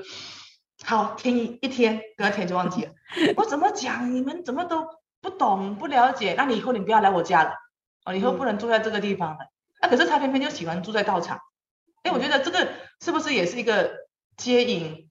[0.84, 2.92] 好听一一天，隔天就忘记了。
[3.36, 4.14] 我怎么讲？
[4.14, 4.86] 你们怎么都？
[5.24, 7.54] 不懂不了解，那你以后你不要来我家了，
[8.04, 9.38] 哦，以后不能住在这个地方了。
[9.80, 11.40] 那、嗯啊、可是他偏偏就喜欢住在道场，
[12.02, 12.68] 哎，我觉得这个
[13.00, 13.90] 是不是也是一个
[14.36, 15.08] 接引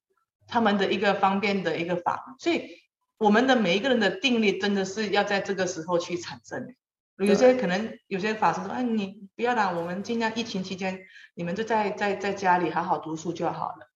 [0.48, 2.36] 他们的一个方便的一个法？
[2.38, 2.70] 所以
[3.18, 6.76] 我们的每一个人的定力真的是要在这个时候去产生。
[7.18, 11.00] 有些可能有些法师说，哎，你不要啦，我们尽量疫情期间
[11.34, 13.90] 你们就在在在家里好好读书就好了。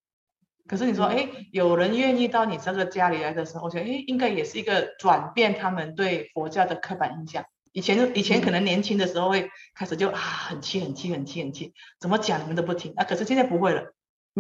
[0.68, 7.46] 可是你说，哎，有人愿意到你这个家里来的时候，我觉得，哎，应该也是一个转变他们对佛教的刻板印象。
[7.72, 13.04] 以前，以前可能年轻的时候会开始就啊，很气，很气，很气，很气，怎么讲你们都不听啊。
[13.06, 13.94] 可是现在不会了，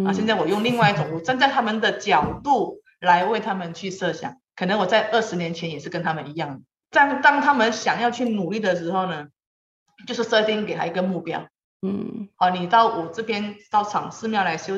[0.05, 4.35] 啊，现在我用另外一种，我站在他们的角度来为他们去设想。
[4.55, 9.27] 可能我在二十年前也是跟他们一样，当当他们想要去努力的时候呢，
[10.07, 11.47] 就是设定给他一个目标。
[11.81, 14.73] 嗯，好，你到我这边到场寺庙来修。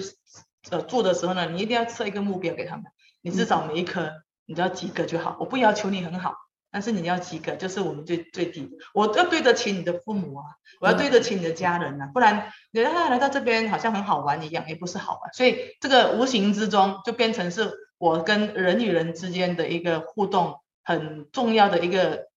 [0.70, 2.86] 呃，做的时候呢，你一定要设一个目标给他们，
[3.22, 4.12] 你至少每一科
[4.45, 5.38] 你都要及格就好。
[5.39, 6.36] 我不要求你很好，
[6.70, 8.70] 但是你要及格，就是我们最最低。
[8.93, 10.45] 我要对得起你的父母啊，
[10.82, 15.34] 我要对得起你的家人啊，不然你让他来到这边好像很好玩一样，也不是好玩。
[15.34, 22.28] 所以这个无形之中就变成是我跟人与人之间的一个互动很重要的一个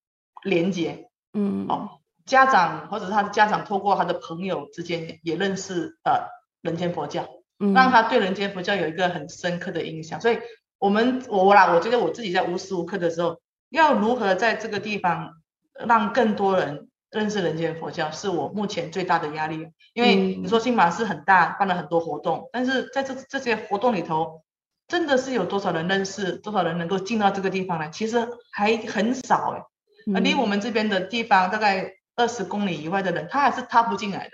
[0.43, 1.09] 连接。
[1.35, 6.29] 嗯，哦，家长或者是他的家长透过他的朋友之间也认识呃
[6.61, 7.29] 人间佛教。
[7.75, 10.39] 让他对人间佛教有一个很深刻的印象，所以
[10.79, 13.41] 我们我啦，我觉得我自己在无时无刻的时候，
[13.71, 15.35] 要如何在这个地方
[15.87, 19.69] 让更多人认识人间佛教，是我目前最大的压力。
[19.95, 24.43] 因为你说新马是很大，办了很多活动，但是在这这些活动里头，
[24.89, 29.63] 真的是有多少人认识，多少人能够进到这个地方来，其实还很少哎。
[30.15, 34.33] 而离我们这边的地方大概二十公里以外的人，他还是踏不进来的。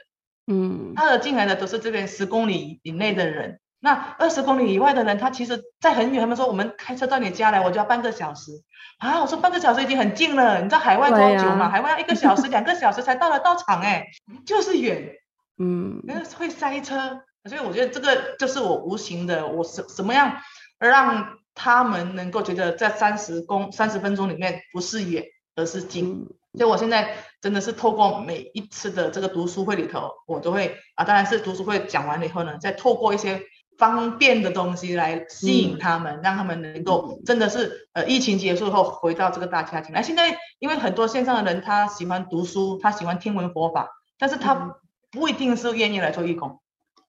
[0.50, 6.22] 嗯，他的进来的都是这边十公里以内的人，那二十公里以外的人，他其实在很远。
[6.22, 8.52] 他们说我们开车到你家来，我就要半个小时
[8.98, 9.20] 啊。
[9.20, 11.66] 我说半个小时已经很近了，你知道海外多久吗？
[11.66, 14.06] 啊、海外要一个小时、 两个小时才到了到场，哎，
[14.46, 15.16] 就是远。
[15.58, 20.38] 嗯，那会塞车，所以我觉得这个就是我无形的，我什什么样
[20.78, 25.24] 让他们能够觉得在三十公三十分钟里面不是远，
[25.56, 26.06] 而是近。
[26.10, 33.42] 嗯所以我现在真的是透过每一次的这个读书会里头，我都会啊，当然是读书会讲完了以后呢，再透过一些
[33.76, 40.02] 方便的东西来吸引他们，嗯、让他们能够真的是呃疫情结束后回到这个大家庭来。
[40.02, 44.76] 现在因为很多线上的人他喜欢读书，他喜欢听闻佛法，但是他
[45.12, 46.60] 不一定是愿意来做义工，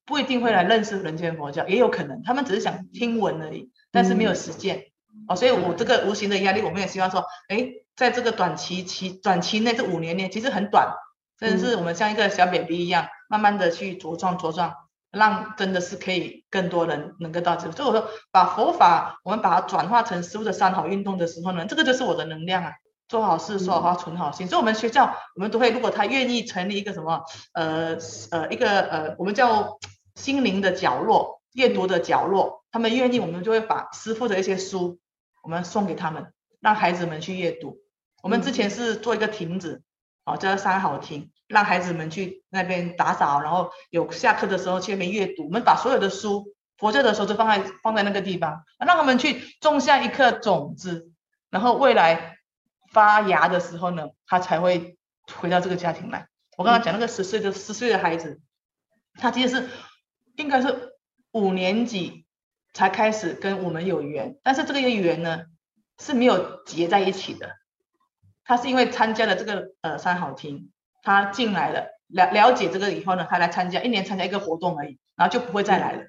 [0.06, 4.88] 不一定会来认识人间佛教，也有可能他们只是想听闻而已，但是没有实践。
[5.28, 7.72] 哦，所以我这个无形的压力，我们也希望说，哎。
[8.00, 10.96] 在这个短期期短期内，这五年内其实很短，
[11.38, 14.74] 真的是我们像一个小 baby 一样，嗯、慢慢的去茁壮茁壮，
[15.12, 17.74] 让真的是可以更多人能够到这个。
[17.74, 22.72] 所以我说，把佛法我们把它转化成师傅的三好运动的时候呢，这个就是我的能量啊，
[23.10, 24.48] 做好事、说好话、存好心。
[24.48, 27.98] 嗯、所以，我们学校我们都会，如果他愿意成立一个什么，呃
[28.32, 29.78] 呃，一个呃，我们叫
[30.16, 35.00] 心灵的角落、阅读的角落，他们愿意，我们就会把师傅的一些书，
[35.44, 36.32] 我们送给他们，
[36.62, 37.78] 让孩子们去阅读。
[38.22, 39.82] 我们之前是做一个亭子，
[40.26, 45.46] 哦，叫三好亭，让孩子们去那边打扫，然后有下课的时候去那边阅读。
[45.46, 51.12] 我们把所有的书，佛教的书都放在放在那个地方，让他们去种下一颗种子，
[51.50, 52.38] 然后未来
[52.92, 54.98] 发芽的时候呢，他才会
[55.36, 56.28] 回到这个家庭来。
[56.58, 58.42] 我刚刚讲那个十岁的十岁的孩子，
[59.14, 59.70] 他其实是
[60.36, 60.94] 应该是
[61.32, 62.26] 五年级
[62.74, 65.44] 才开始跟我们有缘，但是这个缘呢
[66.00, 67.59] 是没有结在一起的。
[68.50, 70.72] 他是因为参加了这个呃三好厅，
[71.04, 76.02] 他进来了了了解这个以后呢，他来参加一年参加一个活动而已，然后就不会再来了。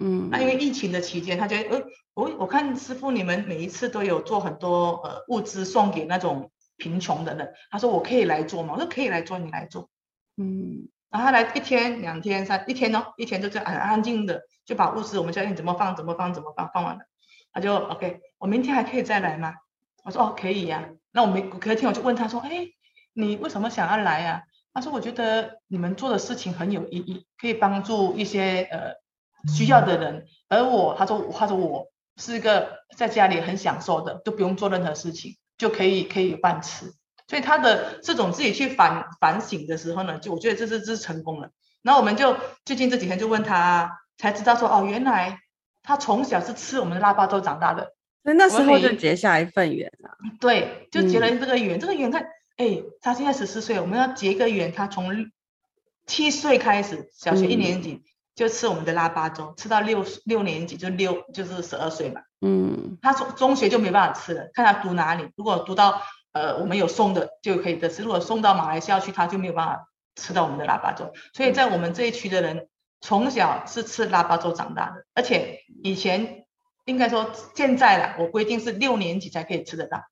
[0.00, 1.84] 嗯，那因为疫情的期间，他觉得呃
[2.14, 8.74] 我我看师傅你们每一次都有做很多呃物资送给那种贫穷的人，他说我可以来做吗？
[8.74, 9.88] 我说可以来做，你来做。
[10.36, 17.04] 嗯，然后他来一天两天三一天哦，一天就这样很安静的就把物资我们教你怎么放怎么放怎么放放完了，
[17.52, 19.54] 他就 OK，我明天还可以再来吗？
[20.02, 21.03] 我说哦可以呀、啊。
[21.16, 22.66] 那我没隔天我就问他说：“哎，
[23.12, 24.42] 你为什么想要来呀、啊？”
[24.74, 28.94] 他说：“我觉得你们做的事情很有意义，可以帮助一些呃
[29.54, 30.26] 需要的人。
[30.48, 31.86] 而我，他说，他说我
[32.16, 36.92] 是一个在家里很享受的，都不用做任何事情就可以可以有饭吃。
[37.26, 41.50] 所所以他的这种自己去反反省的时候呢，就我觉得这是这是成功了。
[41.82, 45.40] 然后我们就最近这几天就问他，才知道说哦，原来
[45.82, 47.93] 他从小是吃我们的腊八粥长大的。
[48.24, 50.10] 所以那时候就结下一份缘了。
[50.40, 51.78] 对，就结了这个缘。
[51.78, 55.30] 嗯、这个缘看，哎，他现在十四岁，我们要结个缘，他从
[56.06, 57.92] 七岁开始，小学一年级。
[57.92, 58.02] 嗯
[58.34, 62.20] 就吃我们的腊八粥，吃到六六年级就六就是十二岁嘛。
[62.40, 65.28] 嗯，他从中学就没办法吃了，看他读哪里。
[65.36, 66.02] 如果读到
[66.32, 71.12] 呃我们有送的就可以的吃，如果送到马来西亚去，他就没有办法吃到我们的腊八粥。
[71.32, 72.66] 所以在我们这一区的人，
[73.00, 76.43] 从小是吃腊八粥长大的，而且以前
[76.84, 80.02] 应该说现在啦，我规定是六年级才可以吃得到。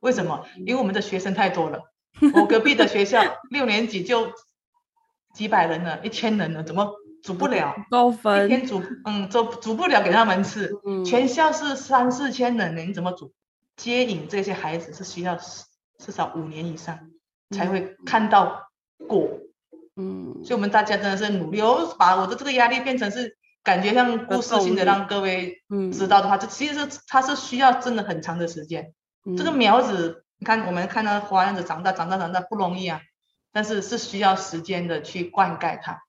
[0.00, 0.46] 为什么？
[0.58, 1.80] 因为我们的学生太多了，
[2.34, 4.32] 我隔壁的学校六年级就
[5.34, 6.94] 几百人了，一千人了，怎么？
[7.22, 8.44] 煮不了，高分。
[8.44, 10.70] 一天煮，嗯，煮煮不了给他们吃。
[10.84, 13.32] 嗯，全校是三四千人，你怎么煮？
[13.74, 17.10] 接引这些孩子是需要至少五年以上
[17.50, 18.70] 才会看到
[19.08, 19.28] 果。
[19.96, 23.36] 嗯，所以我们大家真的是努力，哦把我的这个压力变成是
[23.66, 25.60] 感觉像故事性的，让各位
[25.92, 28.94] 知道的话，这其实是它是需要真的很长的时间。
[29.36, 33.00] 这个苗子，你看我们看到花样子长大，长大，长大不容易啊，
[33.52, 36.05] 但是是需要时间的去灌溉它。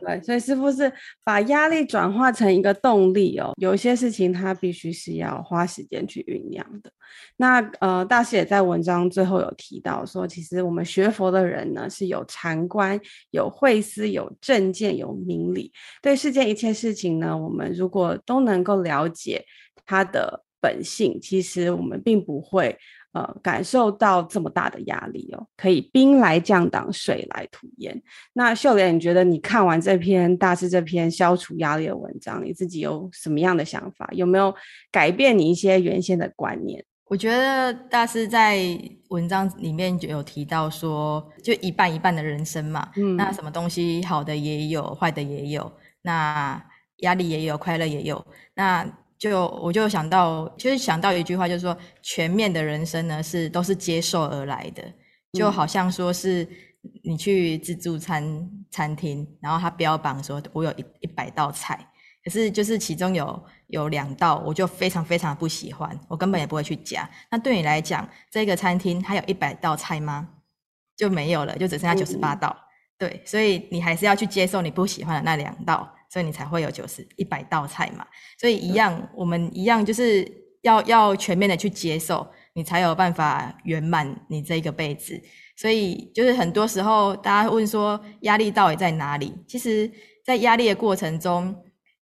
[0.00, 0.92] 对，所以师傅是
[1.24, 3.52] 把压力转化成一个动力哦。
[3.56, 6.90] 有一些事情他必须是要花时间去酝酿的。
[7.36, 15.72] 那呃，大师也在文章最后有提到说，其实我们学佛的人呢，是有禅观、有慧思、有正见、有明理。
[16.02, 19.44] 对世间一切事情呢，我们如果都能够了解
[19.86, 22.76] 它的本性，其实我们并不会。
[23.14, 28.02] 呃，感受到这么大的压力哦，可以兵来将挡，水来土掩。
[28.32, 34.08] 那秀莲，你觉得你看完这篇大师这篇消除压力的文章，你自己有什么样的想法？
[34.10, 34.52] 有没有
[34.90, 36.84] 改变你一些原先的观念？
[37.06, 38.58] 我觉得大师在
[39.10, 42.90] 文章里面就有提到说，就一半一半的人生嘛。
[42.96, 45.70] 嗯，那什么东西好的也有，坏的也有，
[46.02, 46.60] 那
[46.96, 48.26] 压力也有，快乐也有。
[48.54, 48.84] 那
[49.24, 54.84] 就我就想到，就是想到一句话，就是说，全面的人生呢是都是接受而来的，
[55.32, 56.46] 就好像说是
[57.02, 58.22] 你去自助餐
[58.70, 61.88] 餐厅，然后他标榜说我有一一百道菜，
[62.22, 67.08] 可是就是其中有有两道我就非常非常不喜欢，我根本也不会去夹。
[67.30, 70.28] 那对你来讲，这个餐厅它有一百道菜吗？
[70.98, 72.54] 就没有了，就只剩下九十八道。
[72.98, 75.90] 对，所以你还是要去接受你不喜欢的那两道。
[76.14, 78.06] 所以你才会有九十一百道菜嘛，
[78.38, 80.24] 所以一样，我们一样就是
[80.62, 85.20] 要要全面的去接受，你才有办法圆满你这一个辈子。
[85.56, 89.34] 所以就是很多时候大家问说压力到底在哪里？
[89.48, 89.90] 其实，
[90.24, 91.52] 在压力的过程中，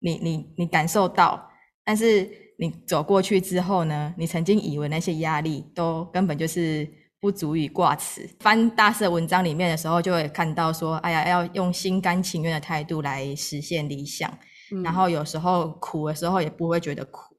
[0.00, 1.48] 你你你感受到，
[1.84, 2.28] 但是
[2.58, 7.03] 你走过去之后呢，你曾经以为那些压力都根本就是。
[7.24, 8.28] 不足以挂齿。
[8.40, 14.30] 翻大师的文章里面的时候，就会看到说：“哎呀，要用心甘情愿的态度来实现理想。
[14.70, 17.34] 嗯、然后有时候苦的时候也不会觉得苦，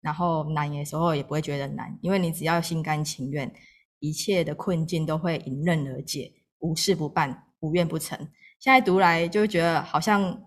[0.00, 3.52] 然后难的时候也不会觉得难，因为你只要心甘情愿，
[3.98, 8.16] 一切的困境都会迎刃而解，无事不办，无怨不成。
[8.60, 10.40] 现在读来就会觉得好像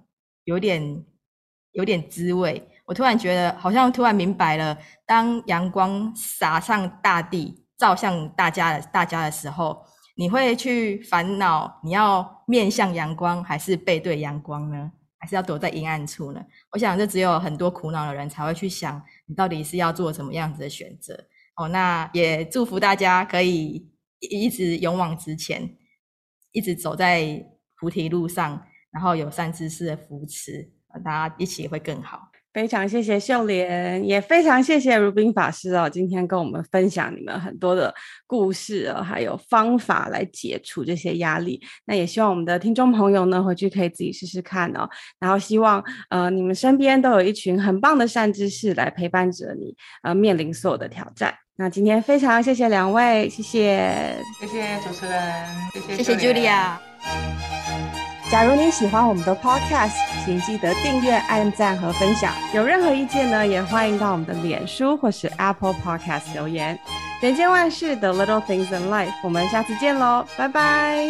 [0.46, 1.04] 有点
[1.74, 2.66] 有点滋味。
[2.86, 14.92] 我突然觉得，好像突然明白了，当阳光洒上大地。”照向大家的大家的时候，你会去烦恼你要面向阳光还是背对阳光呢？
[15.20, 16.46] 还是要躲在阴暗处呢？
[16.72, 21.18] 我想这只有很多苦恼的人才会去想，你到底是要做什么样子的选择。
[21.56, 25.76] 哦，那也祝福大家可以一直勇往直前，
[26.52, 27.44] 一直走在
[27.80, 30.72] 菩提路上，然后有善知识的扶持，
[31.04, 32.30] 大家一起会更好。
[32.58, 37.94] 非常谢谢秀莲，也非常谢谢如冰法师哦，今天跟我们分享你们很多的
[38.26, 41.62] 故事哦，还有方法来解除这些压力。
[41.86, 44.90] 那也希望我们的听众朋友呢，回去可以自己试试看哦。
[45.20, 51.32] 然后希望呃你们身边都有一群很棒的善知识来陪伴着你，呃面临所有的挑战。
[51.58, 55.46] 那今天非常谢谢两位，谢谢，谢谢主持人，
[55.76, 57.67] 谢谢谢谢 Julia。
[58.30, 59.94] 假如你喜欢我们的 Podcast，
[60.26, 62.34] 请记得订阅、按赞和分享。
[62.54, 66.78] 有任何意见呢，也欢迎到我们的脸书或是 Apple Podcast 留言。
[67.22, 71.08] 人间万事，The Little Things in Life，我们下次见喽，拜拜。